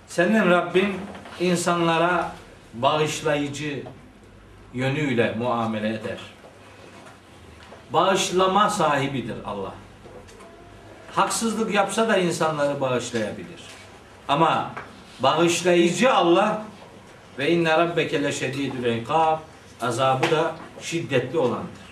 senin 0.08 0.50
Rabbin 0.50 0.98
insanlara 1.40 2.32
bağışlayıcı 2.74 3.84
yönüyle 4.74 5.36
muamele 5.38 5.90
eder. 5.90 6.35
Bağışlama 7.94 8.70
sahibidir 8.70 9.36
Allah. 9.46 9.74
Haksızlık 11.16 11.74
yapsa 11.74 12.10
da 12.10 12.18
insanları 12.18 12.82
bağışlayabilir. 12.82 13.62
Ama 14.28 14.72
bağışlayıcı 15.20 16.14
Allah 16.14 16.62
ve 17.40 17.52
inne 17.52 17.78
rabbeke 17.78 18.24
leşedidül 18.24 18.96
ikab 18.96 19.38
azabı 19.82 20.32
da 20.32 20.56
şiddetli 20.82 21.38
olandır. 21.38 21.86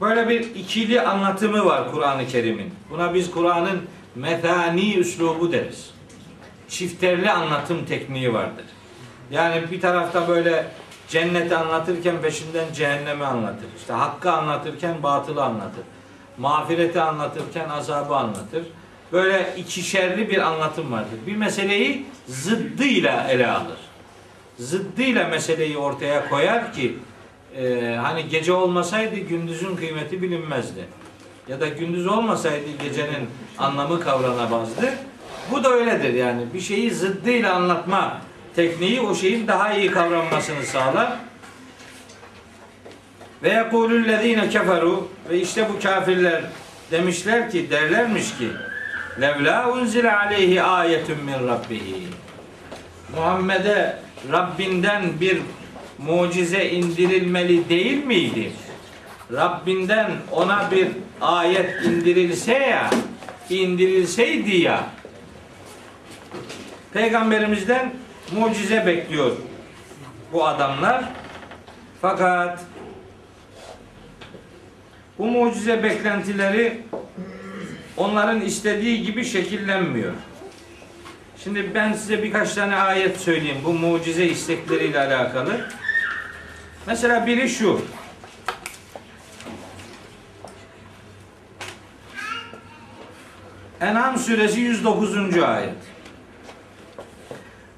Böyle 0.00 0.28
bir 0.28 0.40
ikili 0.40 1.00
anlatımı 1.00 1.64
var 1.64 1.92
Kur'an-ı 1.92 2.26
Kerim'in. 2.26 2.74
Buna 2.90 3.14
biz 3.14 3.30
Kur'an'ın 3.30 3.82
methani 4.14 4.94
üslubu 4.94 5.52
deriz. 5.52 5.90
Çifterli 6.68 7.30
anlatım 7.30 7.84
tekniği 7.84 8.34
vardır. 8.34 8.64
Yani 9.30 9.70
bir 9.70 9.80
tarafta 9.80 10.28
böyle 10.28 10.66
cenneti 11.14 11.56
anlatırken 11.56 12.22
peşinden 12.22 12.72
cehennemi 12.72 13.24
anlatır. 13.24 13.66
İşte 13.78 13.92
hakkı 13.92 14.32
anlatırken 14.32 15.02
batılı 15.02 15.44
anlatır. 15.44 15.84
Mağfireti 16.38 17.00
anlatırken 17.00 17.68
azabı 17.68 18.16
anlatır. 18.16 18.64
Böyle 19.12 19.54
ikişerli 19.56 20.30
bir 20.30 20.38
anlatım 20.38 20.92
vardır. 20.92 21.18
Bir 21.26 21.36
meseleyi 21.36 22.06
zıddıyla 22.28 23.26
ele 23.30 23.46
alır. 23.46 23.78
Zıddıyla 24.58 25.28
meseleyi 25.28 25.78
ortaya 25.78 26.28
koyar 26.28 26.72
ki 26.72 26.98
e, 27.56 27.94
hani 28.02 28.28
gece 28.28 28.52
olmasaydı 28.52 29.16
gündüzün 29.16 29.76
kıymeti 29.76 30.22
bilinmezdi. 30.22 30.84
Ya 31.48 31.60
da 31.60 31.68
gündüz 31.68 32.06
olmasaydı 32.06 32.66
gecenin 32.82 33.28
anlamı 33.58 34.00
kavranamazdı. 34.00 34.94
Bu 35.50 35.64
da 35.64 35.68
öyledir 35.68 36.14
yani. 36.14 36.42
Bir 36.54 36.60
şeyi 36.60 36.90
zıddıyla 36.90 37.54
anlatma 37.54 38.20
tekniği 38.56 39.00
o 39.00 39.14
şeyin 39.14 39.48
daha 39.48 39.72
iyi 39.72 39.90
kavranmasını 39.90 40.62
sağlar. 40.62 41.12
Ve 43.42 43.48
yekulüllezine 43.48 44.48
keferu 44.48 45.08
ve 45.30 45.40
işte 45.40 45.68
bu 45.68 45.82
kafirler 45.82 46.42
demişler 46.90 47.50
ki 47.50 47.70
derlermiş 47.70 48.38
ki 48.38 48.48
levla 49.20 49.72
unzile 49.72 50.16
aleyhi 50.16 50.62
ayetun 50.62 51.18
min 51.24 51.48
rabbihi 51.48 52.06
Muhammed'e 53.16 53.98
Rabbinden 54.32 55.20
bir 55.20 55.38
mucize 55.98 56.70
indirilmeli 56.70 57.68
değil 57.68 58.04
miydi? 58.04 58.52
Rabbinden 59.32 60.10
ona 60.32 60.70
bir 60.70 60.88
ayet 61.20 61.84
indirilse 61.84 62.52
ya, 62.52 62.90
indirilseydi 63.50 64.56
ya, 64.56 64.84
Peygamberimizden 66.92 67.92
mucize 68.32 68.86
bekliyor 68.86 69.36
bu 70.32 70.46
adamlar. 70.46 71.04
Fakat 72.00 72.60
bu 75.18 75.26
mucize 75.26 75.82
beklentileri 75.82 76.82
onların 77.96 78.40
istediği 78.40 79.02
gibi 79.02 79.24
şekillenmiyor. 79.24 80.12
Şimdi 81.44 81.74
ben 81.74 81.92
size 81.92 82.22
birkaç 82.22 82.54
tane 82.54 82.76
ayet 82.76 83.20
söyleyeyim 83.20 83.58
bu 83.64 83.72
mucize 83.72 84.26
istekleriyle 84.26 85.00
alakalı. 85.00 85.60
Mesela 86.86 87.26
biri 87.26 87.48
şu. 87.48 87.80
En'am 93.80 94.18
suresi 94.18 94.60
109. 94.60 95.42
ayet. 95.42 95.93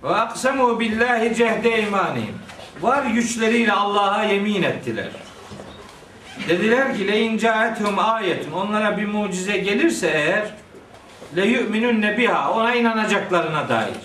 Ve 0.03 0.09
aksemu 0.09 0.81
billahi 0.81 1.35
cehde 1.35 1.83
imanihim. 1.83 2.35
Var 2.81 3.05
güçleriyle 3.07 3.73
Allah'a 3.73 4.25
yemin 4.25 4.63
ettiler. 4.63 5.09
Dediler 6.49 6.97
ki 6.97 7.09
le 7.09 7.21
incaethum 7.21 7.99
ayetun. 7.99 8.53
Onlara 8.53 8.99
bir 8.99 9.07
mucize 9.07 9.57
gelirse 9.57 10.09
eğer 10.09 10.51
le 11.37 11.47
yu'minun 11.47 12.03
biha. 12.19 12.53
Ona 12.53 12.75
inanacaklarına 12.75 13.69
dair. 13.69 13.97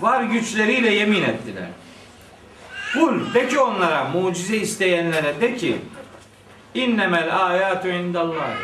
Var 0.00 0.22
güçleriyle 0.22 0.94
yemin 0.94 1.22
ettiler. 1.22 1.68
Kul 2.92 3.34
de 3.34 3.48
ki 3.48 3.58
onlara 3.58 4.04
mucize 4.04 4.56
isteyenlere 4.56 5.40
de 5.40 5.56
ki 5.56 5.76
innemel 6.74 7.46
ayatu 7.46 7.88
indallahi. 7.88 8.56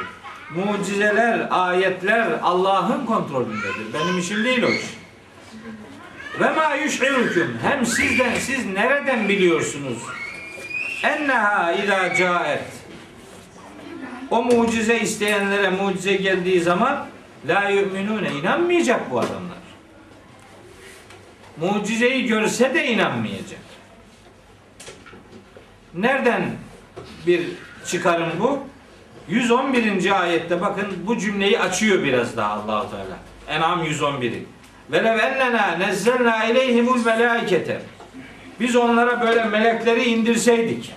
Mucizeler, 0.55 1.47
ayetler 1.51 2.27
Allah'ın 2.43 3.07
kontrolündedir. 3.07 3.95
Benim 3.95 4.19
işim 4.19 4.45
değil 4.45 4.63
o 4.63 4.69
iş. 4.69 4.85
Ve 6.41 6.51
ma 6.51 6.75
yuş'irukum. 6.75 7.59
Hem 7.63 7.87
sizden 7.87 8.35
siz 8.35 8.67
nereden 8.67 9.29
biliyorsunuz? 9.29 9.99
Enneha 11.03 11.73
ila 11.73 12.15
caet. 12.15 12.65
O 14.31 14.43
mucize 14.43 15.01
isteyenlere 15.01 15.71
mucize 15.71 16.15
geldiği 16.15 16.61
zaman 16.61 17.07
la 17.49 17.69
yu'minune 17.69 18.31
inanmayacak 18.31 19.11
bu 19.11 19.21
adamlar. 19.21 19.59
Mucizeyi 21.57 22.27
görse 22.27 22.75
de 22.75 22.87
inanmayacak. 22.87 23.61
Nereden 25.95 26.51
bir 27.27 27.43
çıkarım 27.87 28.31
bu? 28.41 28.61
111. 29.29 30.21
ayette 30.21 30.61
bakın 30.61 30.87
bu 31.07 31.19
cümleyi 31.19 31.61
açıyor 31.61 32.03
biraz 32.03 32.37
daha 32.37 32.53
Allahu 32.53 32.91
Teala. 32.91 33.19
En'am 33.49 33.85
111'i. 33.85 34.58
Ve 34.93 35.05
lev 35.05 35.19
ennena 35.19 35.77
nezzelna 35.77 36.45
ileyhimul 36.45 37.05
melaikete. 37.05 37.81
Biz 38.61 38.77
onlara 38.77 39.21
böyle 39.21 39.45
melekleri 39.45 40.05
indirseydik. 40.05 40.95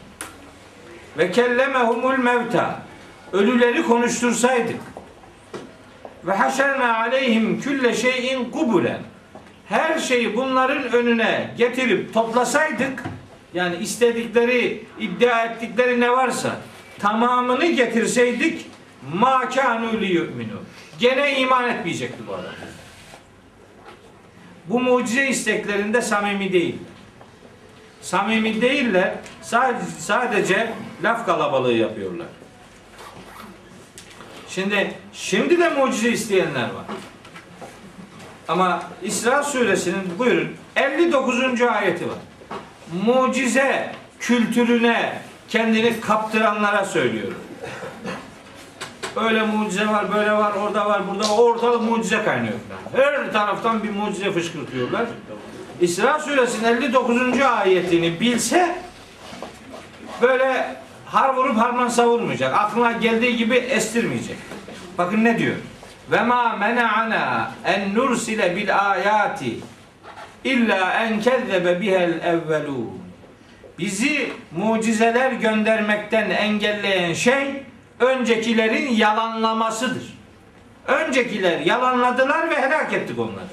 Ve 1.17 1.31
kellemehumul 1.31 2.17
mevta. 2.17 2.81
Ölüleri 3.33 3.83
konuştursaydık. 3.83 4.79
Ve 6.23 6.33
haşerna 6.33 6.97
aleyhim 6.97 7.61
külle 7.61 7.93
şeyin 7.93 8.51
kubulen. 8.51 8.99
Her 9.69 9.99
şeyi 9.99 10.35
bunların 10.35 10.91
önüne 10.91 11.53
getirip 11.57 12.13
toplasaydık 12.13 13.03
yani 13.53 13.75
istedikleri, 13.75 14.85
iddia 14.99 15.45
ettikleri 15.45 15.99
ne 15.99 16.11
varsa 16.11 16.55
tamamını 16.99 17.65
getirseydik 17.65 18.65
ma 19.13 19.49
kanu. 19.49 19.91
Gene 20.99 21.39
iman 21.39 21.69
etmeyecekti 21.69 22.27
bu 22.27 22.33
adam. 22.33 22.51
Bu 24.65 24.79
mucize 24.79 25.27
isteklerinde 25.27 26.01
samimi 26.01 26.53
değil. 26.53 26.75
Samimi 28.01 28.61
değiller. 28.61 29.13
Sadece, 29.41 29.85
sadece 29.99 30.73
laf 31.03 31.25
kalabalığı 31.25 31.73
yapıyorlar. 31.73 32.27
Şimdi 34.49 34.93
şimdi 35.13 35.59
de 35.59 35.69
mucize 35.69 36.09
isteyenler 36.09 36.61
var. 36.61 36.85
Ama 38.47 38.83
İsra 39.03 39.43
suresinin 39.43 40.19
buyurun 40.19 40.55
59. 40.75 41.61
ayeti 41.61 42.09
var. 42.09 42.17
Mucize 43.05 43.95
kültürüne 44.19 45.21
kendini 45.49 45.99
kaptıranlara 45.99 46.85
söylüyorum. 46.85 47.37
Öyle 49.23 49.41
mucize 49.41 49.87
var, 49.87 50.13
böyle 50.15 50.31
var, 50.31 50.53
orada 50.53 50.85
var, 50.85 51.01
burada. 51.09 51.33
Ortalık 51.33 51.81
mucize 51.81 52.23
kaynıyor. 52.23 52.53
Her 52.95 53.31
taraftan 53.33 53.83
bir 53.83 53.89
mucize 53.89 54.31
fışkırtıyorlar. 54.31 55.05
İsra 55.81 56.19
suresinin 56.19 56.67
59. 56.67 57.41
ayetini 57.41 58.19
bilse 58.19 58.75
böyle 60.21 60.75
har 61.05 61.35
vurup 61.35 61.57
harman 61.57 61.87
savurmayacak. 61.87 62.53
Aklına 62.53 62.91
geldiği 62.91 63.37
gibi 63.37 63.55
estirmeyecek. 63.55 64.37
Bakın 64.97 65.23
ne 65.23 65.39
diyor? 65.39 65.55
Ve 66.11 66.21
ma 66.21 66.55
mena'ana 66.55 67.51
en 67.65 67.95
nursile 67.95 68.55
bil 68.55 68.91
ayati 68.91 69.59
illa 70.43 70.93
en 70.93 71.21
kezzebe 71.21 71.81
bihel 71.81 72.19
evvelun. 72.25 73.01
Bizi 73.79 74.31
mucizeler 74.57 75.31
göndermekten 75.31 76.29
engelleyen 76.29 77.13
şey 77.13 77.63
öncekilerin 78.01 78.93
yalanlamasıdır. 78.93 80.17
Öncekiler 80.87 81.59
yalanladılar 81.59 82.49
ve 82.49 82.61
helak 82.61 82.93
ettik 82.93 83.19
onları. 83.19 83.45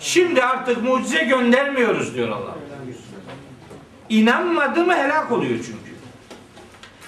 Şimdi 0.00 0.42
artık 0.44 0.82
mucize 0.82 1.24
göndermiyoruz 1.24 2.14
diyor 2.14 2.28
Allah. 2.28 2.54
İnanmadı 4.08 4.84
mı 4.84 4.94
helak 4.94 5.32
oluyor 5.32 5.56
çünkü. 5.56 5.94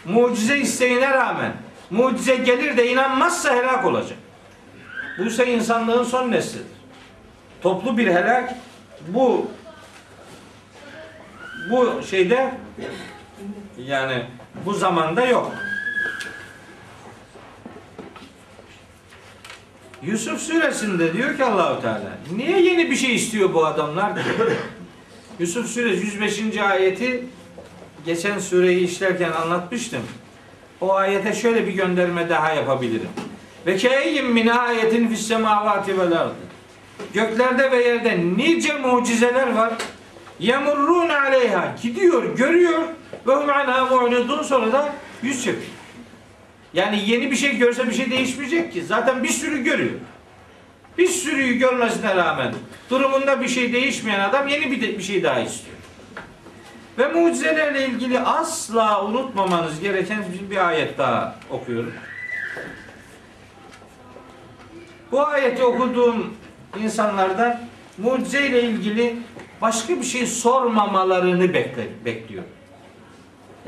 Mucize 0.05 0.59
isteğine 0.59 1.11
rağmen 1.11 1.53
mucize 1.91 2.37
gelir 2.37 2.77
de 2.77 2.91
inanmazsa 2.91 3.55
helak 3.55 3.85
olacak. 3.85 4.19
Bu 5.19 5.25
ise 5.25 5.55
insanlığın 5.55 6.05
son 6.05 6.31
neslidir. 6.31 6.67
Toplu 7.63 7.99
bir 7.99 8.07
helak 8.07 8.55
bu 9.09 9.51
bu 11.71 12.03
şeyde 12.11 12.55
yani 13.79 14.27
bu 14.65 14.75
zamanda 14.75 15.27
yok. 15.27 15.53
Yusuf 20.07 20.41
suresinde 20.41 21.13
diyor 21.13 21.37
ki 21.37 21.45
Allahu 21.45 21.83
Teala 21.83 22.19
niye 22.37 22.61
yeni 22.61 22.91
bir 22.91 22.97
şey 22.97 23.15
istiyor 23.15 23.55
bu 23.55 23.67
adamlar. 23.67 24.13
Yusuf 25.39 25.67
suresi 25.67 26.07
105. 26.07 26.59
ayeti 26.59 27.25
geçen 28.07 28.39
sureyi 28.39 28.85
işlerken 28.85 29.33
anlatmıştım. 29.33 30.03
O 30.81 30.95
ayete 30.95 31.33
şöyle 31.33 31.67
bir 31.67 31.73
gönderme 31.73 32.29
daha 32.29 32.53
yapabilirim. 32.53 33.09
Ve 33.67 33.77
keyyin 33.77 34.27
min 34.27 34.47
ayetin 34.47 35.09
fis 35.09 35.29
semavati 35.29 35.99
vel 35.99 36.21
ardı. 36.21 36.35
Göklerde 37.15 37.71
ve 37.71 37.85
yerde 37.85 38.21
nice 38.37 38.73
mucizeler 38.79 39.53
var. 39.53 39.73
Yemurrun 40.41 41.09
aleyha 41.09 41.75
gidiyor, 41.83 42.37
görüyor 42.37 42.83
ve 43.27 43.35
hum 43.35 43.51
anha 43.51 43.85
mu'ridun 43.85 44.43
sonra 44.43 44.73
da 44.73 44.93
yüz 45.23 45.45
çeviriyor. 45.45 45.76
Yani 46.77 47.03
yeni 47.07 47.31
bir 47.31 47.37
şey 47.37 47.57
görse 47.57 47.89
bir 47.89 47.95
şey 47.95 48.11
değişmeyecek 48.11 48.73
ki. 48.73 48.85
Zaten 48.85 49.23
bir 49.23 49.29
sürü 49.29 49.65
görüyor. 49.65 49.95
Bir 50.99 51.09
sürüyü 51.09 51.59
görmesine 51.59 52.17
rağmen 52.17 52.55
durumunda 52.91 53.41
bir 53.41 53.49
şey 53.49 53.73
değişmeyen 53.73 54.21
adam 54.21 54.49
yeni 54.49 54.71
bir, 54.71 54.81
de- 54.81 54.99
bir 54.99 55.03
şey 55.03 55.23
daha 55.23 55.41
istiyor. 55.41 55.77
Ve 56.99 57.09
mucizelerle 57.09 57.87
ilgili 57.87 58.21
asla 58.21 59.05
unutmamanız 59.05 59.81
gereken 59.81 60.25
bir 60.51 60.69
ayet 60.69 60.99
daha 60.99 61.39
okuyorum. 61.51 61.95
Bu 65.13 65.27
ayeti 65.27 65.65
okuduğum 65.65 66.35
insanlardan 66.83 67.61
mucizeyle 67.99 68.63
ilgili 68.63 69.17
başka 69.63 69.97
bir 69.97 70.05
şey 70.05 70.27
sormamalarını 70.27 71.55
bekler, 71.55 71.87
bekliyorum. 72.05 72.51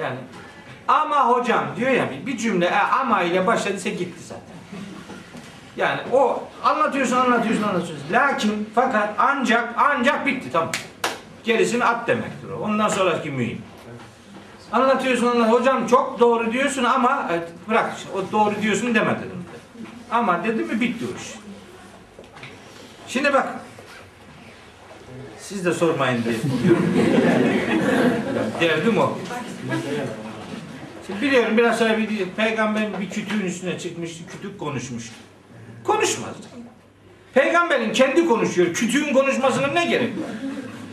Yani 0.01 0.17
ama 0.89 1.29
hocam 1.29 1.65
diyor 1.77 1.91
ya 1.91 2.09
bir- 2.27 2.37
cümle 2.39 2.67
e, 2.67 2.75
ama 2.79 3.23
ile 3.23 3.47
başladıysa 3.47 3.89
gitti 3.89 4.21
zaten. 4.29 4.43
Yani 5.77 6.01
o 6.13 6.43
anlatıyorsun 6.65 7.17
anlatıyorsun 7.17 7.63
anlatıyorsun. 7.63 8.07
Lakin 8.13 8.69
fakat 8.75 9.15
ancak 9.19 9.75
ancak 9.77 10.27
bitti 10.27 10.53
tamam. 10.53 10.71
Gerisini 11.45 11.85
at 11.85 12.09
demektir 12.09 12.49
o. 12.51 12.63
Ondan 12.63 12.89
sonraki 12.89 13.31
mühim. 13.31 13.63
Anlatıyorsun 14.73 15.27
anlat. 15.27 15.53
Hocam 15.53 15.87
çok 15.87 16.21
doğru 16.21 16.53
diyorsun 16.53 16.85
ama 16.85 17.27
evet, 17.33 17.49
bırak 17.69 17.93
o 18.15 18.33
doğru 18.33 18.63
diyorsun 18.63 18.95
demedin. 18.95 19.31
Ama 20.11 20.45
dedi 20.45 20.63
mi 20.65 20.81
bitti 20.81 21.05
o 21.15 21.17
iş. 21.21 21.35
Şimdi 23.09 23.33
bak 23.33 23.49
siz 25.39 25.65
de 25.65 25.73
sormayın 25.73 26.25
diye. 26.25 26.35
Derdim 28.61 28.99
o. 28.99 29.19
Şimdi 31.09 31.23
biliyorum 31.23 31.57
biraz 31.59 31.79
sonra 31.79 31.99
bir 31.99 32.09
peygamber 32.37 33.01
bir 33.01 33.11
kütüğün 33.11 33.41
üstüne 33.41 33.79
çıkmıştı, 33.79 34.25
kütük 34.33 34.59
konuşmuştu. 34.59 35.15
Konuşmaz. 35.85 36.35
Peygamberin 37.35 37.93
kendi 37.93 38.27
konuşuyor. 38.27 38.75
Kütüğün 38.75 39.13
konuşmasına 39.13 39.67
ne 39.67 39.85
gerek 39.85 40.09
var? 40.11 40.31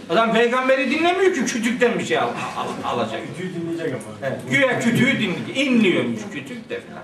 Adam 0.09 0.33
peygamberi 0.33 0.91
dinlemiyor 0.91 1.33
ki 1.33 1.45
kütükten 1.45 1.99
bir 1.99 2.05
şey 2.05 2.17
al, 2.19 2.29
al- 2.57 2.91
alacak. 2.93 3.21
Kütüğü 3.27 3.53
dinleyecek 3.55 3.87
ama. 3.87 4.15
Evet, 4.21 4.39
güya 4.49 4.79
kütüğü 4.79 5.19
dinliyor. 5.19 5.55
İnliyormuş 5.55 6.19
kütük 6.33 6.69
de 6.69 6.79
falan. 6.81 7.03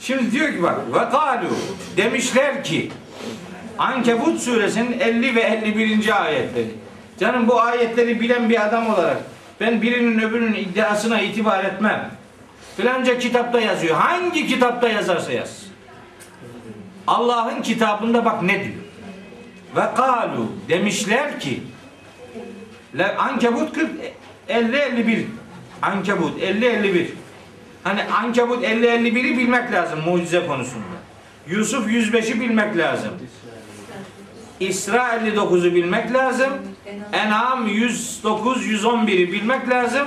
Şimdi 0.00 0.32
diyor 0.32 0.52
ki 0.52 0.62
bak 0.62 0.78
ve 0.94 1.10
kalu 1.10 1.48
demişler 1.96 2.64
ki 2.64 2.90
Ankebut 3.78 4.40
suresinin 4.40 5.00
50 5.00 5.34
ve 5.34 5.40
51. 5.40 6.24
ayetleri. 6.24 6.68
Canım 7.20 7.48
bu 7.48 7.60
ayetleri 7.60 8.20
bilen 8.20 8.50
bir 8.50 8.66
adam 8.66 8.94
olarak 8.94 9.18
ben 9.60 9.82
birinin 9.82 10.20
öbürünün 10.20 10.54
iddiasına 10.54 11.20
itibar 11.20 11.64
etmem. 11.64 12.10
Filanca 12.76 13.18
kitapta 13.18 13.60
yazıyor. 13.60 13.96
Hangi 13.96 14.46
kitapta 14.46 14.88
yazarsa 14.88 15.32
yaz. 15.32 15.62
Allah'ın 17.06 17.62
kitabında 17.62 18.24
bak 18.24 18.42
ne 18.42 18.64
diyor. 18.64 18.74
Ve 19.76 19.94
kalu 19.96 20.52
demişler 20.68 21.40
ki 21.40 21.62
Ankebut 23.18 23.74
40 23.74 23.90
50 24.48 24.76
51 24.76 25.26
Ankebut 25.82 26.42
50 26.42 26.66
51 26.66 27.12
Hani 27.84 28.04
Ankebut 28.04 28.64
50 28.64 28.86
51'i 28.86 29.38
bilmek 29.38 29.72
lazım 29.72 30.00
mucize 30.00 30.46
konusunda. 30.46 30.84
Yusuf 31.48 31.88
105'i 31.88 32.40
bilmek 32.40 32.76
lazım. 32.76 33.10
İsra 34.68 35.16
59'u 35.16 35.74
bilmek 35.74 36.12
lazım. 36.12 36.50
En'am 37.12 37.68
109 37.68 38.66
111'i 38.66 39.32
bilmek 39.32 39.68
lazım. 39.68 40.06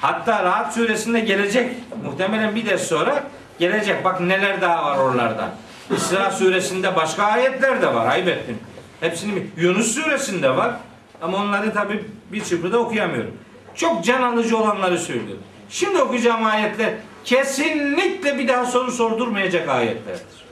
Hatta 0.00 0.44
Rahat 0.44 0.74
suresinde 0.74 1.20
gelecek. 1.20 1.70
Muhtemelen 2.04 2.54
bir 2.54 2.66
ders 2.66 2.82
sonra 2.82 3.24
gelecek. 3.58 4.04
Bak 4.04 4.20
neler 4.20 4.60
daha 4.60 4.84
var 4.84 4.98
oralarda. 4.98 5.50
İsra 5.96 6.30
suresinde 6.30 6.96
başka 6.96 7.22
ayetler 7.24 7.82
de 7.82 7.94
var. 7.94 8.06
Ayıp 8.06 8.28
ettim. 8.28 8.58
Hepsini? 9.00 9.46
Yunus 9.56 9.94
suresinde 9.94 10.56
var. 10.56 10.74
Ama 11.22 11.38
onları 11.38 11.74
tabi 11.74 12.04
bir 12.32 12.44
çırpıda 12.44 12.78
okuyamıyorum. 12.78 13.34
Çok 13.74 14.04
can 14.04 14.22
alıcı 14.22 14.58
olanları 14.58 14.98
söylüyorum. 14.98 15.42
Şimdi 15.70 16.02
okuyacağım 16.02 16.46
ayetler 16.46 16.90
kesinlikle 17.24 18.38
bir 18.38 18.48
daha 18.48 18.66
soru 18.66 18.92
sordurmayacak 18.92 19.68
ayetlerdir. 19.68 20.47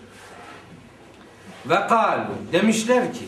Ve 1.69 1.87
kalu 1.87 2.35
demişler 2.53 3.13
ki 3.13 3.25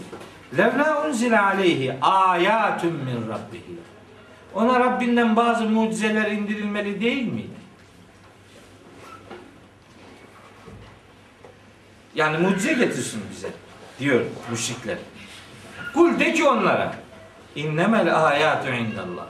levla 0.58 1.06
unzile 1.06 1.40
aleyhi 1.40 1.94
ayatun 2.00 2.92
min 2.92 3.28
rabbihi 3.28 3.78
ona 4.54 4.80
Rabbinden 4.80 5.36
bazı 5.36 5.64
mucizeler 5.64 6.30
indirilmeli 6.30 7.00
değil 7.00 7.32
miydi? 7.32 7.58
Yani 12.14 12.38
mucize 12.38 12.72
getirsin 12.72 13.22
bize 13.32 13.48
diyor 14.00 14.20
müşrikler. 14.50 14.98
Kul 15.94 16.18
de 16.18 16.32
ki 16.32 16.44
onlara 16.44 16.94
innemel 17.56 18.26
ayatu 18.26 18.68
indallah. 18.68 19.26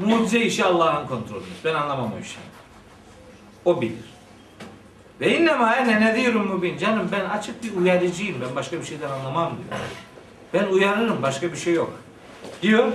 Mucize 0.00 0.40
işi 0.40 0.64
Allah'ın 0.64 1.06
kontrolünde. 1.06 1.50
Ben 1.64 1.74
anlamam 1.74 2.12
o 2.12 2.20
işi. 2.20 2.38
O 3.64 3.80
bilir. 3.80 4.11
Ve 5.20 5.38
innema 5.38 5.76
ene 5.76 6.00
nezirun 6.00 6.46
mubin. 6.46 6.78
Canım 6.78 7.08
ben 7.12 7.24
açık 7.24 7.64
bir 7.64 7.76
uyarıcıyım. 7.76 8.36
Ben 8.40 8.56
başka 8.56 8.80
bir 8.80 8.84
şeyden 8.84 9.10
anlamam 9.10 9.52
diyor. 9.56 9.80
Ben 10.54 10.72
uyarırım. 10.72 11.22
Başka 11.22 11.52
bir 11.52 11.56
şey 11.56 11.74
yok. 11.74 11.92
Diyor. 12.62 12.92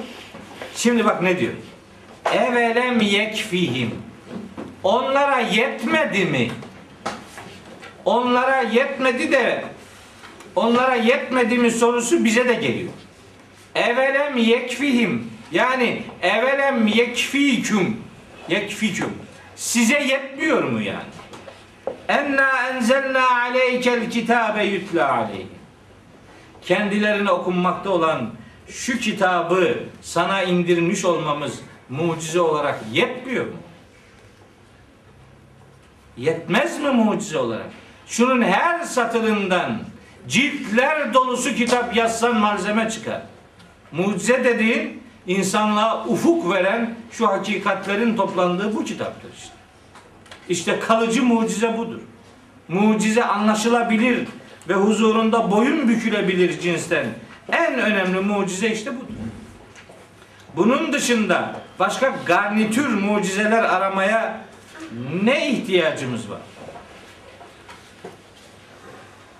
Şimdi 0.76 1.06
bak 1.06 1.22
ne 1.22 1.40
diyor. 1.40 1.54
Evelem 2.34 3.02
yekfihim. 3.02 3.92
Onlara 4.84 5.40
yetmedi 5.40 6.26
mi? 6.26 6.52
Onlara 8.06 8.62
yetmedi 8.62 9.32
de 9.32 9.64
onlara 10.56 10.96
yetmedi 10.96 11.58
mi 11.58 11.72
sorusu 11.72 12.26
bize 12.26 12.48
de 12.48 12.54
geliyor. 12.54 12.92
Evelem 13.76 14.38
yekfihim. 14.38 15.32
Yani 15.52 16.04
evelem 16.22 16.88
yekfiküm. 16.88 17.98
Yekfiküm. 18.50 19.10
Size 19.56 20.00
yetmiyor 20.00 20.64
mu 20.64 20.82
yani? 20.82 21.04
Enna 22.08 22.67
enzelna 22.67 23.30
aleykel 23.30 24.10
kitabe 24.10 24.63
yutla 24.63 25.13
aleyhi. 25.13 25.48
Kendilerine 26.62 27.32
okunmakta 27.32 27.89
olan 27.89 28.30
şu 28.67 29.00
kitabı 29.00 29.80
sana 30.02 30.43
indirmiş 30.43 31.06
olmamız 31.06 31.60
mucize 31.89 32.41
olarak 32.41 32.80
yetmiyor 32.91 33.46
mu? 33.46 33.58
Yetmez 36.17 36.80
mi 36.80 36.89
mucize 36.89 37.38
olarak? 37.38 37.67
Şunun 38.08 38.41
her 38.41 38.84
satırından 38.84 39.80
ciltler 40.28 41.13
dolusu 41.13 41.56
kitap 41.56 41.96
yazsan 41.96 42.36
malzeme 42.36 42.89
çıkar. 42.89 43.22
Mucize 43.91 44.43
dediğin 44.43 45.04
insanlığa 45.28 46.06
ufuk 46.06 46.54
veren 46.54 46.96
şu 47.12 47.28
hakikatlerin 47.28 48.15
toplandığı 48.15 48.76
bu 48.76 48.84
kitaptır 48.84 49.30
işte. 49.38 49.57
İşte 50.50 50.80
kalıcı 50.80 51.24
mucize 51.24 51.78
budur. 51.78 52.00
Mucize 52.68 53.24
anlaşılabilir 53.24 54.28
ve 54.70 54.74
huzurunda 54.74 55.52
boyun 55.52 55.88
bükülebilir 55.88 56.60
cinsten. 56.60 57.06
En 57.52 57.80
önemli 57.80 58.20
mucize 58.20 58.70
işte 58.70 58.96
budur. 58.96 59.08
Bunun 60.56 60.94
dışında 60.94 61.56
başka 61.80 62.14
garnitür 62.26 62.88
mucizeler 62.88 63.64
aramaya 63.64 64.42
ne 65.24 65.50
ihtiyacımız 65.50 66.30
var? 66.30 66.40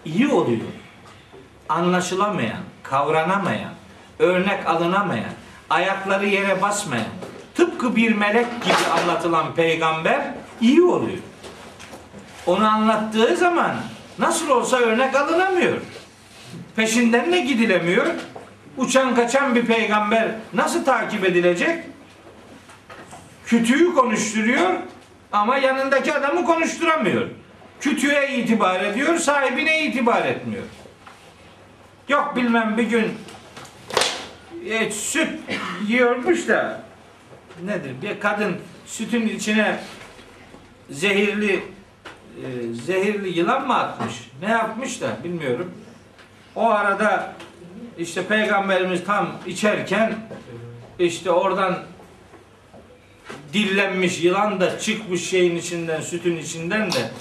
İyi 0.06 0.28
oluyor. 0.28 0.60
Anlaşılamayan, 1.70 2.60
kavranamayan, 2.84 3.74
örnek 4.20 4.68
alınamayan, 4.68 5.32
ayakları 5.70 6.26
yere 6.26 6.62
basmayan, 6.62 7.08
tıpkı 7.56 7.96
bir 7.96 8.16
melek 8.16 8.64
gibi 8.64 8.92
anlatılan 9.02 9.56
peygamber 9.56 10.34
iyi 10.62 10.82
oluyor. 10.82 11.18
Onu 12.46 12.68
anlattığı 12.68 13.36
zaman 13.38 13.76
nasıl 14.20 14.50
olsa 14.50 14.78
örnek 14.78 15.16
alınamıyor. 15.16 15.78
Peşinden 16.76 17.32
de 17.32 17.40
gidilemiyor. 17.40 18.06
Uçan 18.78 19.16
kaçan 19.16 19.56
bir 19.56 19.66
peygamber 19.66 20.28
nasıl 20.54 20.86
takip 20.86 21.26
edilecek? 21.26 21.84
Kütüğü 23.46 23.94
konuşturuyor 23.94 24.74
ama 25.32 25.58
yanındaki 25.58 26.14
adamı 26.14 26.46
konuşturamıyor. 26.46 27.28
Kütüğe 27.82 28.38
itibar 28.38 28.82
ediyor, 28.82 29.18
sahibine 29.18 29.84
itibar 29.84 30.26
etmiyor. 30.26 30.64
Yok 32.10 32.34
bilmem 32.36 32.78
bir 32.78 32.84
gün 32.84 33.14
e, 34.70 34.92
süt 34.92 35.30
yiyormuş 35.88 36.48
da 36.48 36.84
nedir? 37.66 37.92
Bir 38.02 38.20
kadın 38.20 38.58
sütün 38.86 39.28
içine 39.28 39.80
zehirli 40.90 41.54
e, 41.54 42.74
zehirli 42.74 43.40
yılan 43.40 43.68
mı 43.68 43.76
atmış? 43.76 44.14
Ne 44.42 44.52
yapmış 44.52 45.02
da 45.02 45.08
bilmiyorum. 45.24 45.72
O 46.56 46.70
arada 46.70 47.34
işte 47.98 48.28
peygamberimiz 48.28 49.04
tam 49.06 49.32
içerken 49.48 50.16
işte 51.00 51.32
oradan 51.32 51.80
dillenmiş 53.54 54.24
yılan 54.24 54.60
da 54.60 54.80
çıkmış 54.80 55.30
şeyin 55.30 55.56
içinden 55.56 56.02
sütün 56.02 56.38
içinden 56.38 56.92
de 56.92 57.12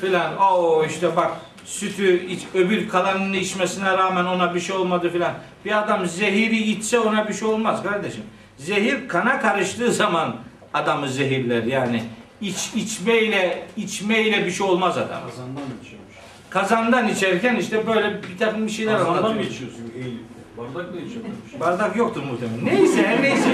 filan 0.00 0.36
o 0.38 0.84
işte 0.84 1.16
bak 1.16 1.30
sütü 1.64 2.26
iç, 2.26 2.42
öbür 2.54 2.88
kalanını 2.88 3.36
içmesine 3.36 3.90
rağmen 3.90 4.24
ona 4.24 4.54
bir 4.54 4.60
şey 4.60 4.76
olmadı 4.76 5.10
filan. 5.10 5.32
Bir 5.64 5.78
adam 5.78 6.06
zehiri 6.06 6.58
içse 6.58 6.98
ona 6.98 7.28
bir 7.28 7.34
şey 7.34 7.48
olmaz 7.48 7.82
kardeşim. 7.82 8.22
Zehir 8.56 9.08
kana 9.08 9.40
karıştığı 9.40 9.92
zaman 9.92 10.36
adamı 10.74 11.08
zehirler 11.08 11.62
yani. 11.62 12.02
İç 12.42 12.70
içmeyle 12.74 13.66
içmeyle 13.76 14.46
bir 14.46 14.50
şey 14.50 14.66
olmaz 14.66 14.98
adam. 14.98 15.20
Kazandan 15.30 15.62
mı 15.62 15.74
içiyormuş? 15.84 16.12
Kazandan 16.50 17.08
içerken 17.08 17.56
işte 17.56 17.86
böyle 17.86 18.20
bir 18.22 18.38
takım 18.38 18.66
bir 18.66 18.72
şeyler 18.72 18.98
Kazandan 18.98 19.22
mı 19.22 19.28
anlatıyor. 19.28 19.50
içiyorsun? 19.50 19.92
Eğilip. 19.96 20.20
Bardakla 20.58 21.00
içiyormuş. 21.00 21.60
Bardak 21.60 21.96
yoktur 21.96 22.22
muhtemelen. 22.22 22.64
Neyse 22.64 23.06
her 23.06 23.22
neyse. 23.22 23.48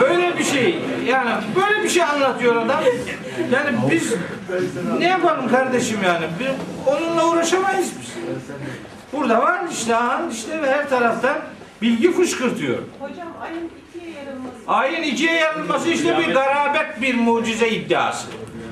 Böyle 0.00 0.38
bir 0.38 0.44
şey. 0.44 0.78
Yani 1.06 1.30
böyle 1.56 1.82
bir 1.82 1.88
şey 1.88 2.02
anlatıyor 2.02 2.56
adam. 2.56 2.80
Yani 3.52 3.76
biz 3.90 4.14
ne 4.98 5.06
yapalım 5.06 5.48
kardeşim 5.48 5.98
yani? 6.04 6.26
Bir, 6.40 6.50
onunla 6.92 7.28
uğraşamayız 7.30 7.92
biz. 8.00 8.12
Burada 9.12 9.38
var 9.42 9.64
işte 9.72 9.92
han 9.92 10.30
işte 10.30 10.62
ve 10.62 10.70
her 10.70 10.88
taraftan 10.88 11.36
bilgi 11.82 12.12
fışkırtıyor. 12.12 12.78
Hocam 13.00 13.28
ayın. 13.42 13.70
Ayın 14.68 15.02
ikiye 15.02 15.32
yarılması 15.32 15.88
işte 15.88 16.18
bir 16.18 16.34
garabet 16.34 17.02
bir 17.02 17.14
mucize 17.14 17.68
iddiası. 17.68 18.26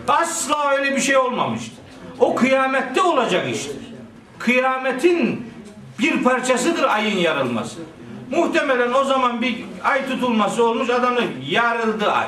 Asla 0.08 0.70
öyle 0.70 0.96
bir 0.96 1.00
şey 1.00 1.16
olmamıştır. 1.16 1.78
O 2.18 2.34
kıyamette 2.34 3.02
olacak 3.02 3.54
iştir. 3.54 3.76
Kıyametin 4.38 5.46
bir 5.98 6.24
parçasıdır 6.24 6.82
ayın 6.82 7.18
yarılması. 7.18 7.78
Muhtemelen 8.30 8.92
o 8.92 9.04
zaman 9.04 9.42
bir 9.42 9.64
ay 9.84 10.08
tutulması 10.08 10.64
olmuş 10.64 10.90
adam 10.90 11.16
da 11.16 11.20
yarıldı 11.48 12.12
ay. 12.12 12.26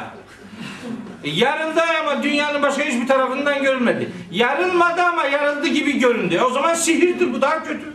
E, 1.25 1.31
yarıldı 1.31 1.81
ama 2.01 2.23
dünyanın 2.23 2.63
başka 2.63 2.83
hiçbir 2.85 3.07
tarafından 3.07 3.63
görülmedi. 3.63 4.13
Yarılmadı 4.31 5.03
ama 5.03 5.25
yarıldı 5.25 5.67
gibi 5.67 5.99
göründü. 5.99 6.41
O 6.41 6.51
zaman 6.51 6.75
sihirdir 6.75 7.33
bu 7.33 7.43
daha 7.43 7.65
kötü. 7.65 7.93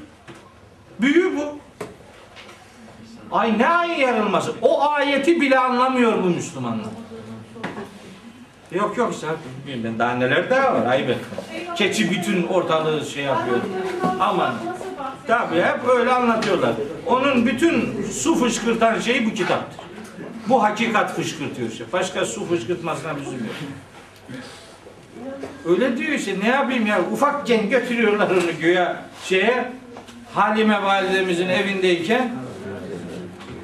Büyü 0.99 1.37
bu. 1.37 1.62
Ay 3.33 3.59
ne 3.59 3.67
ayın 3.67 3.99
yarılması? 3.99 4.53
O 4.61 4.89
ayeti 4.89 5.41
bile 5.41 5.59
anlamıyor 5.59 6.23
bu 6.23 6.27
Müslümanlar. 6.27 6.89
Yok 8.71 8.97
yok 8.97 9.13
işte 9.13 9.27
bilmem 9.67 9.99
daha 9.99 10.11
neler 10.11 10.49
daha 10.49 10.73
var 10.73 10.85
ayıp. 10.85 11.15
Keçi 11.75 12.11
bütün 12.11 12.47
ortalığı 12.47 13.05
şey 13.05 13.23
yapıyor. 13.23 13.57
Aman. 14.19 14.53
Tabii 15.27 15.61
hep 15.61 15.89
öyle 15.89 16.11
anlatıyorlar. 16.11 16.73
Onun 17.05 17.45
bütün 17.45 18.03
su 18.11 18.35
fışkırtan 18.35 18.99
şeyi 18.99 19.25
bu 19.25 19.33
kitaptır. 19.33 19.85
Bu 20.49 20.63
hakikat 20.63 21.15
fışkırtıyor 21.15 21.69
işte. 21.71 21.83
Başka 21.93 22.25
su 22.25 22.45
fışkırtmasına 22.45 23.11
lüzum 23.13 23.33
yok. 23.33 23.55
Öyle 25.65 25.97
diyor 25.97 26.11
işte 26.11 26.35
ne 26.43 26.47
yapayım 26.47 26.87
ya 26.87 27.01
ufakken 27.11 27.69
götürüyorlar 27.69 28.29
onu 28.29 28.59
göğe 28.61 28.95
şeye 29.25 29.73
Halime 30.33 30.83
validemizin 30.83 31.49
evindeyken 31.49 32.31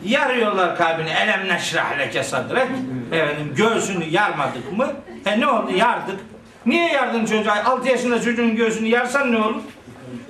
yarıyorlar 0.05 0.77
kalbini. 0.77 1.09
Elem 1.09 1.47
neşrah 1.47 1.99
leke 1.99 2.23
sadrek 2.23 2.67
efendim 3.12 3.53
göğsünü 3.55 4.03
yarmadık 4.05 4.77
mı? 4.77 4.88
E 5.25 5.39
ne 5.39 5.47
oldu? 5.47 5.71
Yardık. 5.75 6.19
Niye 6.65 6.91
yardın 6.91 7.25
çocuğa? 7.25 7.63
6 7.65 7.88
yaşında 7.88 8.21
çocuğun 8.21 8.55
göğsünü 8.55 8.88
yarsan 8.88 9.31
ne 9.31 9.38
olur? 9.38 9.62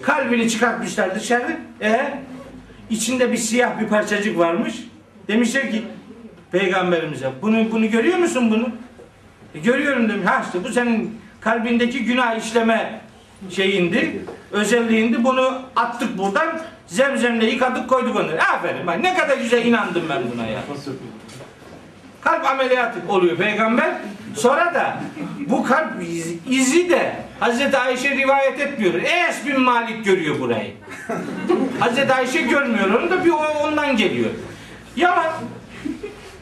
Kalbini 0.02 0.50
çıkartmışlar 0.50 1.16
dışarı. 1.16 1.58
E 1.82 2.14
içinde 2.90 3.32
bir 3.32 3.38
siyah 3.38 3.80
bir 3.80 3.88
parçacık 3.88 4.38
varmış. 4.38 4.76
Demişler 5.28 5.72
ki 5.72 5.84
peygamberimize 6.52 7.32
bunu 7.42 7.72
bunu 7.72 7.92
görüyor 7.92 8.18
musun 8.18 8.52
bunu? 8.52 8.70
E, 9.56 9.60
görüyorum 9.60 10.10
demiş. 10.10 10.28
Ha 10.28 10.42
işte 10.46 10.64
bu 10.64 10.70
senin 10.70 11.22
kalbindeki 11.42 12.06
günah 12.06 12.36
işleme 12.36 13.02
şeyindi 13.56 14.22
özelliğindi 14.52 15.24
bunu 15.24 15.62
attık 15.76 16.18
buradan 16.18 16.60
zemzemle 16.88 17.46
yıkadık 17.50 17.90
koyduk 17.90 18.16
onu 18.16 18.28
aferin 18.56 18.88
bak 18.88 19.00
ne 19.00 19.14
kadar 19.18 19.38
güzel 19.38 19.66
inandım 19.66 20.04
ben 20.10 20.22
buna 20.34 20.46
ya 20.48 20.60
kalp 22.22 22.46
ameliyatı 22.46 23.00
oluyor 23.10 23.38
peygamber. 23.38 23.90
Sonra 24.36 24.74
da 24.74 24.98
bu 25.50 25.64
kalp 25.64 26.04
iz- 26.04 26.36
izi 26.50 26.90
de 26.90 27.16
Hazreti 27.40 27.78
Ayşe 27.78 28.10
rivayet 28.18 28.60
etmiyor. 28.60 28.94
Enes 28.94 29.46
bin 29.46 29.62
Malik 29.62 30.06
görüyor 30.06 30.40
burayı. 30.40 30.74
Hazreti 31.80 32.14
Ayşe 32.14 32.42
görmüyor 32.42 32.90
onu 32.90 33.10
da 33.12 33.26
bir 33.26 33.32
ondan 33.64 33.98
geliyor. 33.98 34.30
Yalan. 34.96 35.34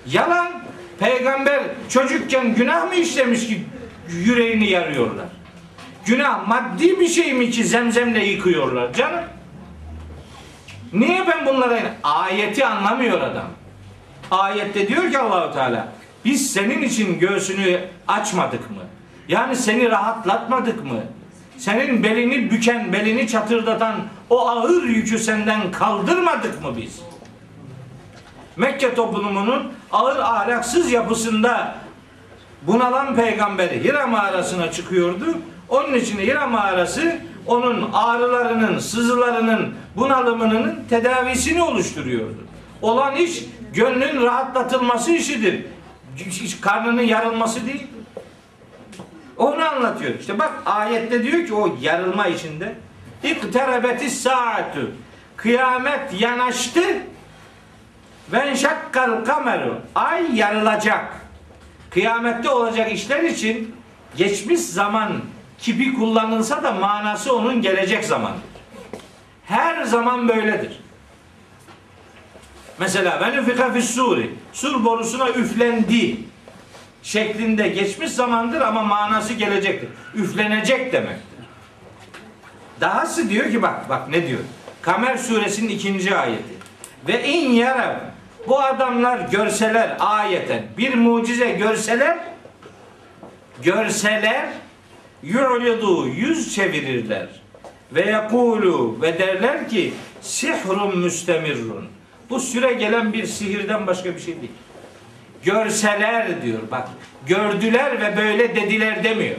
Yalan. 0.08 0.48
Peygamber 1.00 1.60
çocukken 1.90 2.56
günah 2.56 2.88
mı 2.88 2.96
işlemiş 2.96 3.48
ki 3.48 3.64
yüreğini 4.10 4.70
yarıyorlar? 4.70 5.26
Günah 6.08 6.48
maddi 6.48 7.00
bir 7.00 7.08
şey 7.08 7.34
mi 7.34 7.52
ki 7.52 7.63
zemzemle 7.63 8.26
yıkıyorlar 8.26 8.93
canım? 8.93 9.24
Niye 10.93 11.28
ben 11.28 11.46
bunlara 11.46 11.80
ayeti 12.04 12.65
anlamıyor 12.65 13.22
adam? 13.22 13.48
Ayette 14.32 14.88
diyor 14.88 15.12
ki 15.12 15.20
Allahu 15.20 15.54
Teala 15.54 15.88
biz 16.26 16.54
senin 16.54 16.82
için 16.82 17.20
göğsünü 17.20 17.80
açmadık 18.08 18.72
mı? 18.72 18.84
Yani 19.28 19.56
seni 19.56 19.89
rahatlatmadık 19.89 20.86
mı? 20.86 21.00
Senin 21.58 22.04
belini 22.04 22.52
büken, 22.52 22.93
belini 22.93 23.28
çatırdatan 23.28 23.96
o 24.30 24.48
ağır 24.48 24.84
yükü 24.84 25.20
senden 25.20 25.72
kaldırmadık 25.72 26.63
mı 26.63 26.78
biz? 26.78 27.02
Mekke 28.58 28.96
toplumunun 28.96 29.72
ağır 29.91 30.20
ahlaksız 30.20 30.91
yapısında 30.91 31.76
bunalan 32.62 33.15
peygamberi 33.15 33.84
Hira 33.84 34.08
mağarasına 34.08 34.72
çıkıyordu. 34.72 35.26
Onun 35.70 35.94
için 35.94 36.20
Hira 36.20 36.48
mağarası 36.48 37.18
onun 37.46 37.90
ağrılarının, 37.94 38.80
sızılarının, 38.80 39.74
bunalımının 39.96 40.80
tedavisini 40.90 41.62
oluşturuyordu. 41.62 42.38
Olan 42.82 43.16
iş 43.16 43.44
gönlün 43.74 44.22
rahatlatılması 44.22 45.12
işidir. 45.12 45.66
Hiç 46.18 46.62
Karnının 46.62 47.02
yarılması 47.02 47.66
değil. 47.66 47.88
Onu 49.38 49.66
anlatıyor. 49.70 50.14
İşte 50.20 50.40
bak 50.40 50.52
ayette 50.66 51.24
diyor 51.24 51.48
ki 51.48 51.54
o 51.54 51.78
yarılma 51.82 52.28
içinde 52.28 52.76
İkterebetis 53.24 54.22
saatü 54.22 54.92
Kıyamet 55.36 56.22
yanaştı 56.22 56.82
ve 58.32 58.56
şakkal 58.56 59.26
kameru 59.26 59.80
Ay 59.96 60.36
yarılacak. 60.36 61.06
Kıyamette 61.90 62.50
olacak 62.50 62.92
işler 62.92 63.24
için 63.24 63.76
geçmiş 64.18 64.60
zaman 64.60 65.12
kipi 65.60 65.93
kullanılsa 65.93 66.63
da 66.63 66.72
manası 66.72 67.36
onun 67.36 67.62
gelecek 67.62 68.06
zaman. 68.06 68.34
Her 69.46 69.84
zaman 69.84 70.28
böyledir. 70.28 70.80
Mesela 72.80 73.22
benim 73.22 73.46
fikafis 73.46 73.89
suri. 73.96 74.34
Sur 74.54 74.86
borusuna 74.86 75.30
üflendi 75.30 76.17
şeklinde 77.04 77.67
geçmiş 77.67 78.12
zamandır 78.12 78.62
ama 78.62 78.84
manası 78.84 79.34
gelecektir. 79.34 79.89
Üflenecek 80.15 80.93
demektir. 80.93 81.38
Dahası 82.82 83.30
diyor 83.30 83.52
ki 83.52 83.62
bak 83.62 83.89
bak 83.89 84.10
ne 84.10 84.28
diyor? 84.28 84.39
Kamer 84.82 85.17
suresinin 85.17 85.70
ikinci 85.70 86.15
ayeti. 86.15 86.58
Ve 87.08 87.28
in 87.28 87.52
yarav 87.52 87.96
bu 88.48 88.60
adamlar 88.60 89.20
görseler 89.20 89.98
ayeten 90.00 90.63
bir 90.78 90.96
mucize 90.96 91.52
görseler 91.52 92.17
görseler 93.63 94.50
yu'lidu 95.28 96.08
yüz 96.08 96.56
çevirirler 96.56 97.28
ve 97.92 98.06
yakulu 98.06 98.98
ve 99.02 99.20
derler 99.20 99.70
ki 99.70 99.94
sihrun 100.22 101.00
müstemirrun 101.00 101.86
bu 102.30 102.40
süre 102.40 102.74
gelen 102.74 103.13
bir 103.13 103.26
sihirden 103.26 103.88
başka 103.88 104.16
bir 104.16 104.20
şey 104.20 104.36
değil. 104.36 104.52
Görseler 105.44 106.42
diyor 106.42 106.60
bak 106.72 106.90
gördüler 107.28 108.02
ve 108.02 108.18
böyle 108.18 108.56
dediler 108.56 109.04
demiyor. 109.04 109.36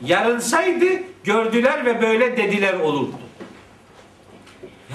Yarılsaydı 0.00 0.86
gördüler 1.24 1.86
ve 1.86 2.02
böyle 2.02 2.36
dediler 2.36 2.74
olurdu. 2.74 3.21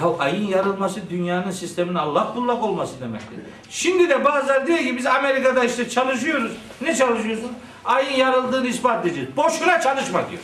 Ya 0.00 0.18
ayın 0.18 0.46
yarılması 0.46 1.10
dünyanın 1.10 1.50
sistemin 1.50 1.94
Allah 1.94 2.32
bullak 2.36 2.62
olması 2.62 3.00
demektir. 3.00 3.38
Şimdi 3.70 4.08
de 4.08 4.24
bazıları 4.24 4.66
diyor 4.66 4.78
ki 4.78 4.96
biz 4.96 5.06
Amerika'da 5.06 5.64
işte 5.64 5.88
çalışıyoruz. 5.88 6.52
Ne 6.80 6.96
çalışıyorsun? 6.96 7.52
Ayın 7.84 8.16
yarıldığını 8.16 8.66
ispat 8.66 9.06
edeceğiz. 9.06 9.36
Boşuna 9.36 9.80
çalışma 9.80 10.20
diyor. 10.30 10.42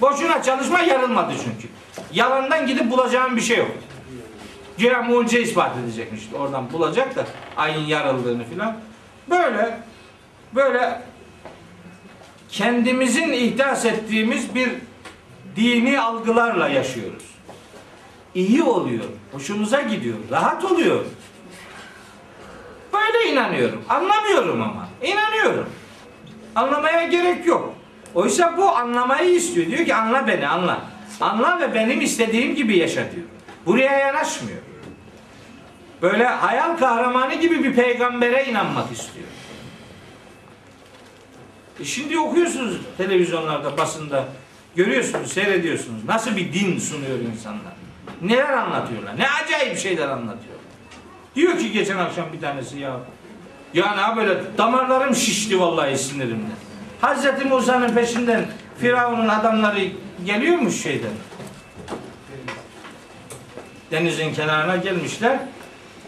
Boşuna 0.00 0.42
çalışma 0.42 0.80
yarılmadı 0.80 1.32
çünkü. 1.44 1.68
Yalandan 2.12 2.66
gidip 2.66 2.90
bulacağın 2.90 3.36
bir 3.36 3.40
şey 3.40 3.58
yok. 3.58 3.70
Güya 4.78 5.02
mucize 5.02 5.42
ispat 5.42 5.70
edecekmiş. 5.84 6.22
Oradan 6.38 6.72
bulacak 6.72 7.16
da 7.16 7.24
ayın 7.56 7.86
yarıldığını 7.86 8.44
filan. 8.44 8.76
Böyle 9.30 9.80
böyle 10.54 11.02
kendimizin 12.48 13.32
ihdas 13.32 13.84
ettiğimiz 13.84 14.54
bir 14.54 14.70
dini 15.56 16.00
algılarla 16.00 16.68
yaşıyoruz. 16.68 17.29
İyi 18.34 18.62
oluyor, 18.62 19.04
hoşumuza 19.32 19.80
gidiyor, 19.80 20.16
rahat 20.30 20.64
oluyor. 20.64 21.04
Böyle 22.92 23.32
inanıyorum. 23.32 23.84
Anlamıyorum 23.88 24.62
ama. 24.62 24.88
İnanıyorum. 25.02 25.66
Anlamaya 26.54 27.06
gerek 27.06 27.46
yok. 27.46 27.74
Oysa 28.14 28.56
bu 28.56 28.68
anlamayı 28.68 29.30
istiyor. 29.30 29.66
Diyor 29.66 29.84
ki 29.84 29.94
anla 29.94 30.26
beni 30.26 30.48
anla. 30.48 30.80
Anla 31.20 31.60
ve 31.60 31.74
benim 31.74 32.00
istediğim 32.00 32.54
gibi 32.54 32.78
yaşa 32.78 33.12
diyor. 33.12 33.26
Buraya 33.66 33.98
yanaşmıyor. 33.98 34.58
Böyle 36.02 36.24
hayal 36.24 36.76
kahramanı 36.76 37.34
gibi 37.34 37.64
bir 37.64 37.74
peygambere 37.74 38.44
inanmak 38.44 38.92
istiyor. 38.92 39.26
E 41.80 41.84
şimdi 41.84 42.18
okuyorsunuz 42.18 42.76
televizyonlarda, 42.96 43.78
basında. 43.78 44.28
Görüyorsunuz, 44.76 45.32
seyrediyorsunuz. 45.32 46.04
Nasıl 46.04 46.36
bir 46.36 46.52
din 46.52 46.78
sunuyor 46.78 47.18
insanlar. 47.18 47.79
Neler 48.22 48.52
anlatıyorlar. 48.52 49.18
Ne 49.18 49.26
acayip 49.30 49.78
şeyler 49.78 50.08
anlatıyorlar. 50.08 50.60
Diyor 51.34 51.58
ki 51.58 51.72
geçen 51.72 51.98
akşam 51.98 52.32
bir 52.32 52.40
tanesi 52.40 52.78
ya. 52.78 52.96
Ya 53.74 54.10
ne 54.10 54.16
böyle 54.16 54.40
damarlarım 54.58 55.14
şişti 55.14 55.60
vallahi 55.60 55.98
sinirimden. 55.98 56.56
Hazreti 57.00 57.44
Musa'nın 57.44 57.94
peşinden 57.94 58.46
Firavun'un 58.78 59.28
adamları 59.28 59.80
geliyormuş 60.26 60.82
şeyden. 60.82 61.10
Denizin 63.90 64.34
kenarına 64.34 64.76
gelmişler. 64.76 65.38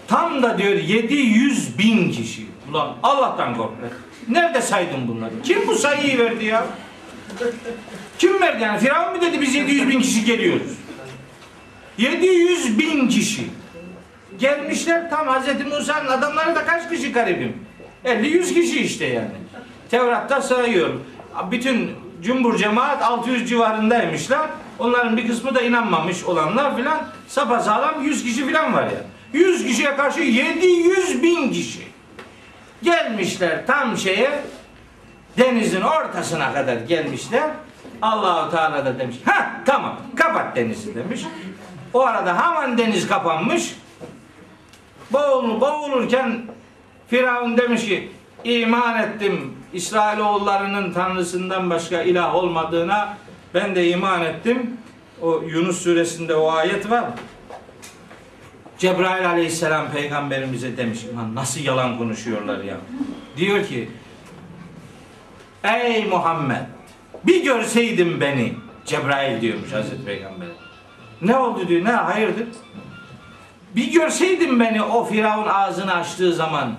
Tam 0.09 0.43
da 0.43 0.59
diyor 0.59 0.75
700 0.75 1.79
bin 1.79 2.13
kişi. 2.13 2.47
Ulan 2.71 2.97
Allah'tan 3.03 3.57
kork 3.57 3.83
be. 3.83 3.87
Nerede 4.29 4.63
saydın 4.63 5.09
bunları? 5.09 5.43
Kim 5.43 5.69
bu 5.69 5.75
sayıyı 5.75 6.19
verdi 6.19 6.45
ya? 6.45 6.67
Kim 8.19 8.41
verdi 8.41 8.63
yani? 8.63 8.81
Firavun 8.81 9.17
mu 9.17 9.23
dedi 9.23 9.41
biz 9.41 9.55
700 9.55 9.89
bin 9.89 10.01
kişi 10.01 10.25
geliyoruz? 10.25 10.73
700 11.99 12.79
bin 12.79 13.09
kişi. 13.09 13.47
Gelmişler 14.39 15.11
tam 15.11 15.27
Hazreti 15.27 15.65
Musa'nın 15.65 16.09
adamları 16.09 16.55
da 16.55 16.65
kaç 16.65 16.91
kişi 16.91 17.13
garibim? 17.13 17.57
50-100 18.05 18.55
kişi 18.55 18.81
işte 18.81 19.07
yani. 19.07 19.31
Tevrat'ta 19.91 20.41
sayıyor. 20.41 20.91
Bütün 21.51 21.91
cümbur 22.23 22.57
cemaat 22.57 23.03
600 23.03 23.49
civarındaymışlar. 23.49 24.51
Onların 24.79 25.17
bir 25.17 25.29
kısmı 25.29 25.55
da 25.55 25.61
inanmamış 25.61 26.25
olanlar 26.25 26.77
filan 26.77 27.09
sapasağlam 27.29 28.05
100 28.05 28.25
kişi 28.25 28.47
filan 28.47 28.75
var 28.75 28.85
ya. 28.85 29.05
100 29.33 29.67
kişiye 29.67 29.97
karşı 29.97 30.21
700 30.21 31.23
bin 31.23 31.53
kişi. 31.53 31.81
Gelmişler 32.83 33.67
tam 33.67 33.99
şeye 33.99 34.31
denizin 35.39 35.81
ortasına 35.81 36.53
kadar 36.53 36.77
gelmişler. 36.77 37.51
Allahu 38.03 38.51
Teala 38.51 38.85
da 38.85 38.99
demiş. 38.99 39.17
Ha 39.25 39.51
tamam 39.67 40.01
kapat 40.17 40.57
denizi 40.57 40.95
demiş. 40.95 41.21
O 41.95 42.01
arada 42.01 42.39
hemen 42.39 42.79
deniz 42.79 43.09
kapanmış. 43.09 43.77
Boğul, 45.13 45.61
boğulurken 45.61 46.47
Firavun 47.09 47.57
demiş 47.59 47.85
ki 47.85 48.09
iman 48.45 49.03
ettim 49.03 49.57
İsrailoğullarının 49.73 50.93
tanrısından 50.93 51.71
başka 51.71 52.03
ilah 52.03 52.35
olmadığına 52.35 53.17
ben 53.55 53.75
de 53.75 53.89
iman 53.89 54.23
ettim. 54.25 54.77
O 55.23 55.43
Yunus 55.43 55.83
suresinde 55.83 56.35
o 56.35 56.51
ayet 56.51 56.91
var. 56.91 57.05
Cebrail 58.79 59.31
aleyhisselam 59.31 59.93
peygamberimize 59.93 60.77
demiş 60.77 60.99
lan 61.17 61.35
nasıl 61.35 61.61
yalan 61.61 61.99
konuşuyorlar 61.99 62.65
ya. 62.65 62.77
Diyor 63.37 63.67
ki 63.67 63.91
Ey 65.65 66.05
Muhammed 66.05 66.57
bir 67.25 67.45
görseydin 67.45 68.21
beni 68.21 68.55
Cebrail 68.85 69.41
diyormuş 69.41 69.73
Hazreti 69.73 70.05
Peygamber. 70.05 70.49
Ne 71.23 71.37
oldu 71.37 71.69
diyor 71.69 71.85
ne 71.85 71.91
hayırdır? 71.91 72.47
Bir 73.77 73.93
görseydin 73.93 74.61
beni 74.61 74.83
o 74.83 75.05
Firavun 75.05 75.49
ağzını 75.49 75.95
açtığı 75.95 76.35
zaman 76.35 76.73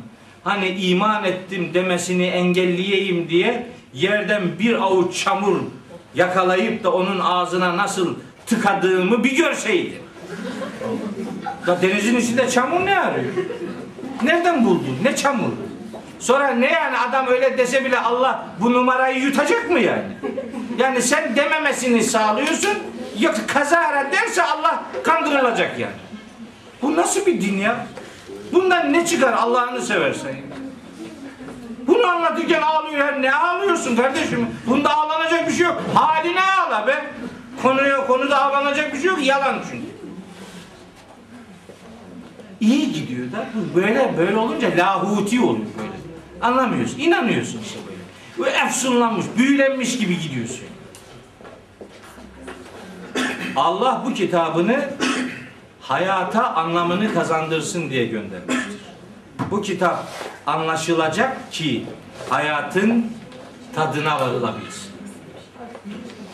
hani 0.44 0.70
iman 0.70 1.24
ettim 1.24 1.74
demesini 1.74 2.26
engelleyeyim 2.26 3.30
diye 3.30 3.68
yerden 3.94 4.42
bir 4.60 4.74
avuç 4.74 5.24
çamur 5.24 5.58
yakalayıp 6.16 6.84
da 6.84 6.94
onun 6.94 7.20
ağzına 7.20 7.78
nasıl 7.78 8.16
tıkadığımı 8.46 9.24
bir 9.24 9.38
görseydin. 9.38 10.00
Da 11.68 11.82
denizin 11.82 12.18
içinde 12.18 12.50
çamur 12.50 12.86
ne 12.86 13.00
arıyor? 13.00 13.34
Nereden 14.24 14.66
buldun? 14.66 14.98
Ne 15.04 15.16
çamur? 15.16 15.52
Sonra 16.20 16.48
ne 16.48 16.72
yani 16.72 16.98
adam 16.98 17.28
öyle 17.28 17.58
dese 17.58 17.86
bile 17.86 18.00
Allah 18.00 18.46
bu 18.62 18.74
numarayı 18.74 19.24
yutacak 19.24 19.70
mı 19.70 19.80
yani? 19.80 20.04
Yani 20.80 21.02
sen 21.02 21.36
dememesini 21.36 22.04
sağlıyorsun 22.04 22.78
yok 23.20 23.36
kazara 23.48 24.12
derse 24.12 24.44
Allah 24.44 24.84
kandırılacak 25.04 25.80
yani. 25.80 25.94
Bu 26.82 26.96
nasıl 26.96 27.26
bir 27.26 27.42
din 27.42 27.58
ya? 27.58 27.88
Bundan 28.54 28.94
ne 28.94 29.06
çıkar 29.06 29.34
Allah'ını 29.34 29.82
seversen 29.82 30.30
ya? 30.30 30.44
Bunu 31.88 32.08
anlatırken 32.08 32.62
ağlıyor. 32.62 33.22
Ne 33.22 33.36
ağlıyorsun 33.36 33.96
kardeşim? 33.96 34.48
Bunda 34.68 34.98
ağlanacak 34.98 35.48
bir 35.48 35.54
şey 35.54 35.66
yok. 35.66 35.82
Haline 35.94 36.42
ağla 36.42 36.88
be. 36.88 37.06
Konuya 37.62 38.08
konuda 38.08 38.42
ağlanacak 38.42 38.94
bir 38.94 38.98
şey 38.98 39.10
yok. 39.10 39.26
Yalan 39.26 39.62
çünkü. 39.72 39.86
İyi 42.60 42.94
gidiyor 42.94 43.32
da 43.32 43.46
böyle 43.76 44.14
böyle 44.18 44.38
olunca 44.38 44.78
lahuti 44.78 45.42
oluyor 45.42 45.66
böyle. 45.78 45.94
Anlamıyorsun. 46.42 47.00
inanıyorsun 47.00 47.62
işte 47.62 47.80
böyle. 47.88 48.00
Böyle 48.40 48.66
efsunlanmış, 48.66 49.26
büyülenmiş 49.38 49.98
gibi 49.98 50.20
gidiyorsun. 50.20 50.66
Allah 53.56 54.04
bu 54.06 54.14
kitabını 54.14 54.90
hayata 55.82 56.54
anlamını 56.54 57.14
kazandırsın 57.14 57.90
diye 57.90 58.06
göndermiştir. 58.06 58.80
Bu 59.52 59.62
kitap 59.62 60.08
anlaşılacak 60.48 61.52
ki 61.52 61.86
hayatın 62.30 63.12
tadına 63.76 64.20
varılabilsin. 64.20 64.94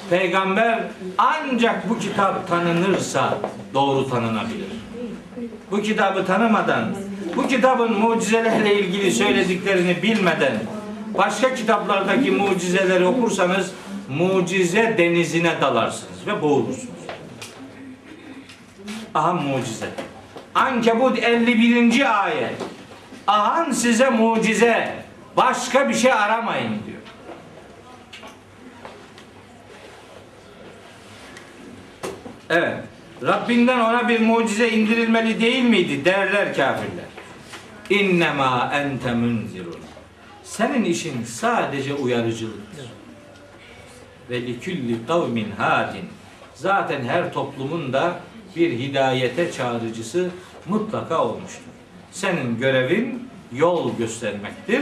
Peygamber 0.09 0.83
ancak 1.17 1.89
bu 1.89 1.99
kitap 1.99 2.47
tanınırsa 2.47 3.37
doğru 3.73 4.09
tanınabilir. 4.09 4.67
Bu 5.71 5.81
kitabı 5.81 6.25
tanımadan, 6.25 6.85
bu 7.35 7.47
kitabın 7.47 7.99
mucizelerle 7.99 8.79
ilgili 8.79 9.11
söylediklerini 9.11 10.03
bilmeden 10.03 10.53
başka 11.17 11.55
kitaplardaki 11.55 12.31
mucizeleri 12.31 13.05
okursanız 13.05 13.71
mucize 14.09 14.95
denizine 14.97 15.61
dalarsınız 15.61 16.27
ve 16.27 16.41
boğulursunuz. 16.41 16.98
Aha 19.15 19.33
mucize. 19.33 19.89
Ankebut 20.55 21.17
51. 21.17 22.23
ayet. 22.23 22.55
Ahan 23.27 23.71
size 23.71 24.09
mucize. 24.09 24.95
Başka 25.37 25.89
bir 25.89 25.93
şey 25.93 26.13
aramayın 26.13 26.69
diyor. 26.69 26.99
Evet. 32.49 32.77
Rabbinden 33.23 33.79
ona 33.79 34.09
bir 34.09 34.19
mucize 34.19 34.69
indirilmeli 34.69 35.41
değil 35.41 35.63
miydi 35.63 36.05
derler 36.05 36.55
kafirler. 36.55 37.05
İnnemâ 37.89 38.71
ente 38.73 39.13
munzirun. 39.13 39.79
Senin 40.43 40.85
işin 40.85 41.23
sadece 41.23 41.93
uyarıcılıktır. 41.93 42.85
Ve 44.29 44.41
likülli 44.41 45.05
kavmin 45.07 45.51
hadin. 45.51 46.05
Zaten 46.55 47.03
her 47.03 47.33
toplumun 47.33 47.93
da 47.93 48.19
bir 48.55 48.71
hidayete 48.71 49.51
çağrıcısı 49.51 50.29
mutlaka 50.69 51.25
olmuştur. 51.25 51.63
Senin 52.11 52.59
görevin 52.59 53.29
yol 53.53 53.97
göstermektir. 53.97 54.81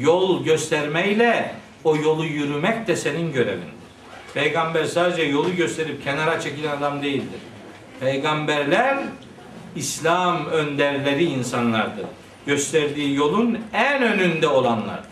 Yol 0.00 0.44
göstermeyle 0.44 1.54
o 1.84 1.96
yolu 1.96 2.24
yürümek 2.24 2.86
de 2.86 2.96
senin 2.96 3.32
görevindir. 3.32 3.82
Peygamber 4.34 4.84
sadece 4.84 5.22
yolu 5.22 5.56
gösterip 5.56 6.04
kenara 6.04 6.40
çekilen 6.40 6.76
adam 6.76 7.02
değildir. 7.02 7.40
Peygamberler 8.00 8.98
İslam 9.76 10.46
önderleri 10.46 11.24
insanlardır. 11.24 12.06
Gösterdiği 12.46 13.14
yolun 13.14 13.58
en 13.72 14.02
önünde 14.02 14.48
olanlardır. 14.48 15.06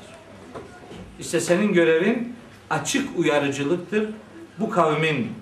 İşte 1.21 1.41
senin 1.41 1.73
görevin 1.73 2.37
açık 2.71 3.19
uyarıcılıktır. 3.19 4.11
Bu 4.59 4.71
kavmin, 4.71 5.33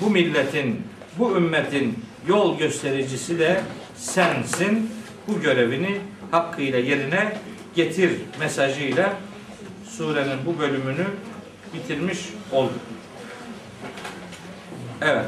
bu 0.00 0.10
milletin, 0.10 0.82
bu 1.18 1.36
ümmetin 1.36 2.04
yol 2.28 2.58
göstericisi 2.58 3.38
de 3.38 3.60
sensin. 3.96 4.90
Bu 5.28 5.40
görevini 5.40 6.00
hakkıyla 6.30 6.78
yerine 6.78 7.36
getir 7.74 8.10
mesajıyla 8.40 9.14
surenin 9.90 10.38
bu 10.46 10.58
bölümünü 10.58 11.06
bitirmiş 11.74 12.18
olduk. 12.52 12.80
Evet. 15.02 15.26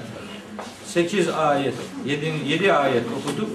8 0.86 1.28
ayet, 1.28 1.74
7, 2.05 2.32
7 2.47 2.72
ayet 2.72 3.05
okuduk. 3.18 3.51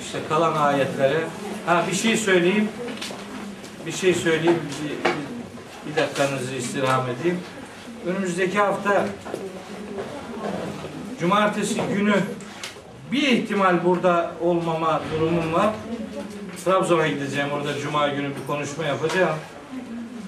İşte 0.00 0.18
kalan 0.28 0.56
ayetlere 0.56 1.20
ha 1.66 1.84
bir 1.90 1.96
şey 1.96 2.16
söyleyeyim. 2.16 2.68
Bir 3.86 3.92
şey 3.92 4.14
söyleyeyim. 4.14 4.58
Bir, 4.84 5.90
bir 5.90 5.96
dakikanızı 5.96 6.54
istirham 6.54 7.06
edeyim. 7.10 7.40
Önümüzdeki 8.06 8.58
hafta 8.58 9.06
cumartesi 11.24 11.80
günü 11.96 12.14
bir 13.12 13.22
ihtimal 13.22 13.84
burada 13.84 14.32
olmama 14.40 15.00
durumum 15.14 15.52
var. 15.52 15.70
Trabzon'a 16.64 17.08
gideceğim. 17.08 17.48
Orada 17.52 17.78
cuma 17.78 18.08
günü 18.08 18.28
bir 18.28 18.46
konuşma 18.46 18.84
yapacağım. 18.84 19.38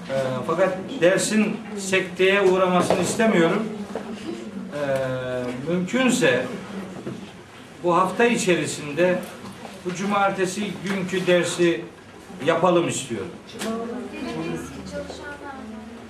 Ee, 0.09 0.13
fakat 0.47 0.77
dersin 1.01 1.57
sekteye 1.77 2.41
uğramasını 2.41 3.01
istemiyorum. 3.01 3.63
Ee, 4.73 5.71
mümkünse 5.71 6.45
bu 7.83 7.95
hafta 7.95 8.25
içerisinde 8.25 9.19
bu 9.85 9.95
cumartesi 9.95 10.71
günkü 10.83 11.27
dersi 11.27 11.85
yapalım 12.45 12.87
istiyorum. 12.87 13.31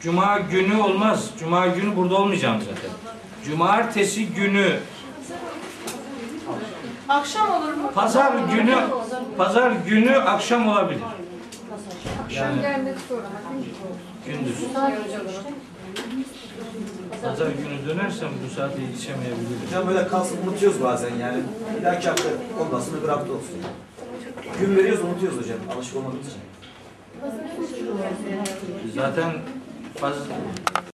Cuma 0.01 0.39
günü 0.39 0.77
olmaz. 0.77 1.29
Cuma 1.39 1.67
günü 1.67 1.95
burada 1.95 2.15
olmayacağım 2.15 2.59
zaten. 2.59 2.91
Cumartesi 3.45 4.27
günü, 4.27 4.79
Akşam 7.09 7.51
olur 7.53 7.73
mu? 7.73 7.91
pazar 7.95 8.31
günü, 8.55 8.75
pazar 9.37 9.71
günü 9.71 10.15
akşam 10.17 10.67
olabilir. 10.67 11.01
Gelmek 12.29 12.65
ama 12.65 13.25
Gündüz. 14.25 14.55
Pazar 17.23 17.47
günü 17.47 17.89
dönersem 17.89 18.29
bu 18.45 18.55
saate 18.55 18.81
yetişemeyebilirim. 18.81 19.61
Hocam 19.67 19.87
böyle 19.87 20.07
kalsın 20.07 20.37
unutuyoruz 20.47 20.83
bazen 20.83 21.15
yani. 21.15 21.37
Bir 21.79 21.85
dahaki 21.85 22.09
hafta 22.09 22.29
olmasın 22.61 22.97
öbür 22.99 23.09
hafta 23.09 23.33
olsun. 23.33 23.57
Gün 24.59 24.77
veriyoruz 24.77 25.03
unutuyoruz 25.03 25.39
hocam. 25.39 25.57
Alışık 25.75 25.95
olmadığımız 25.95 26.27
için. 26.27 26.39
Zaten 28.95 29.31
faz, 29.95 30.13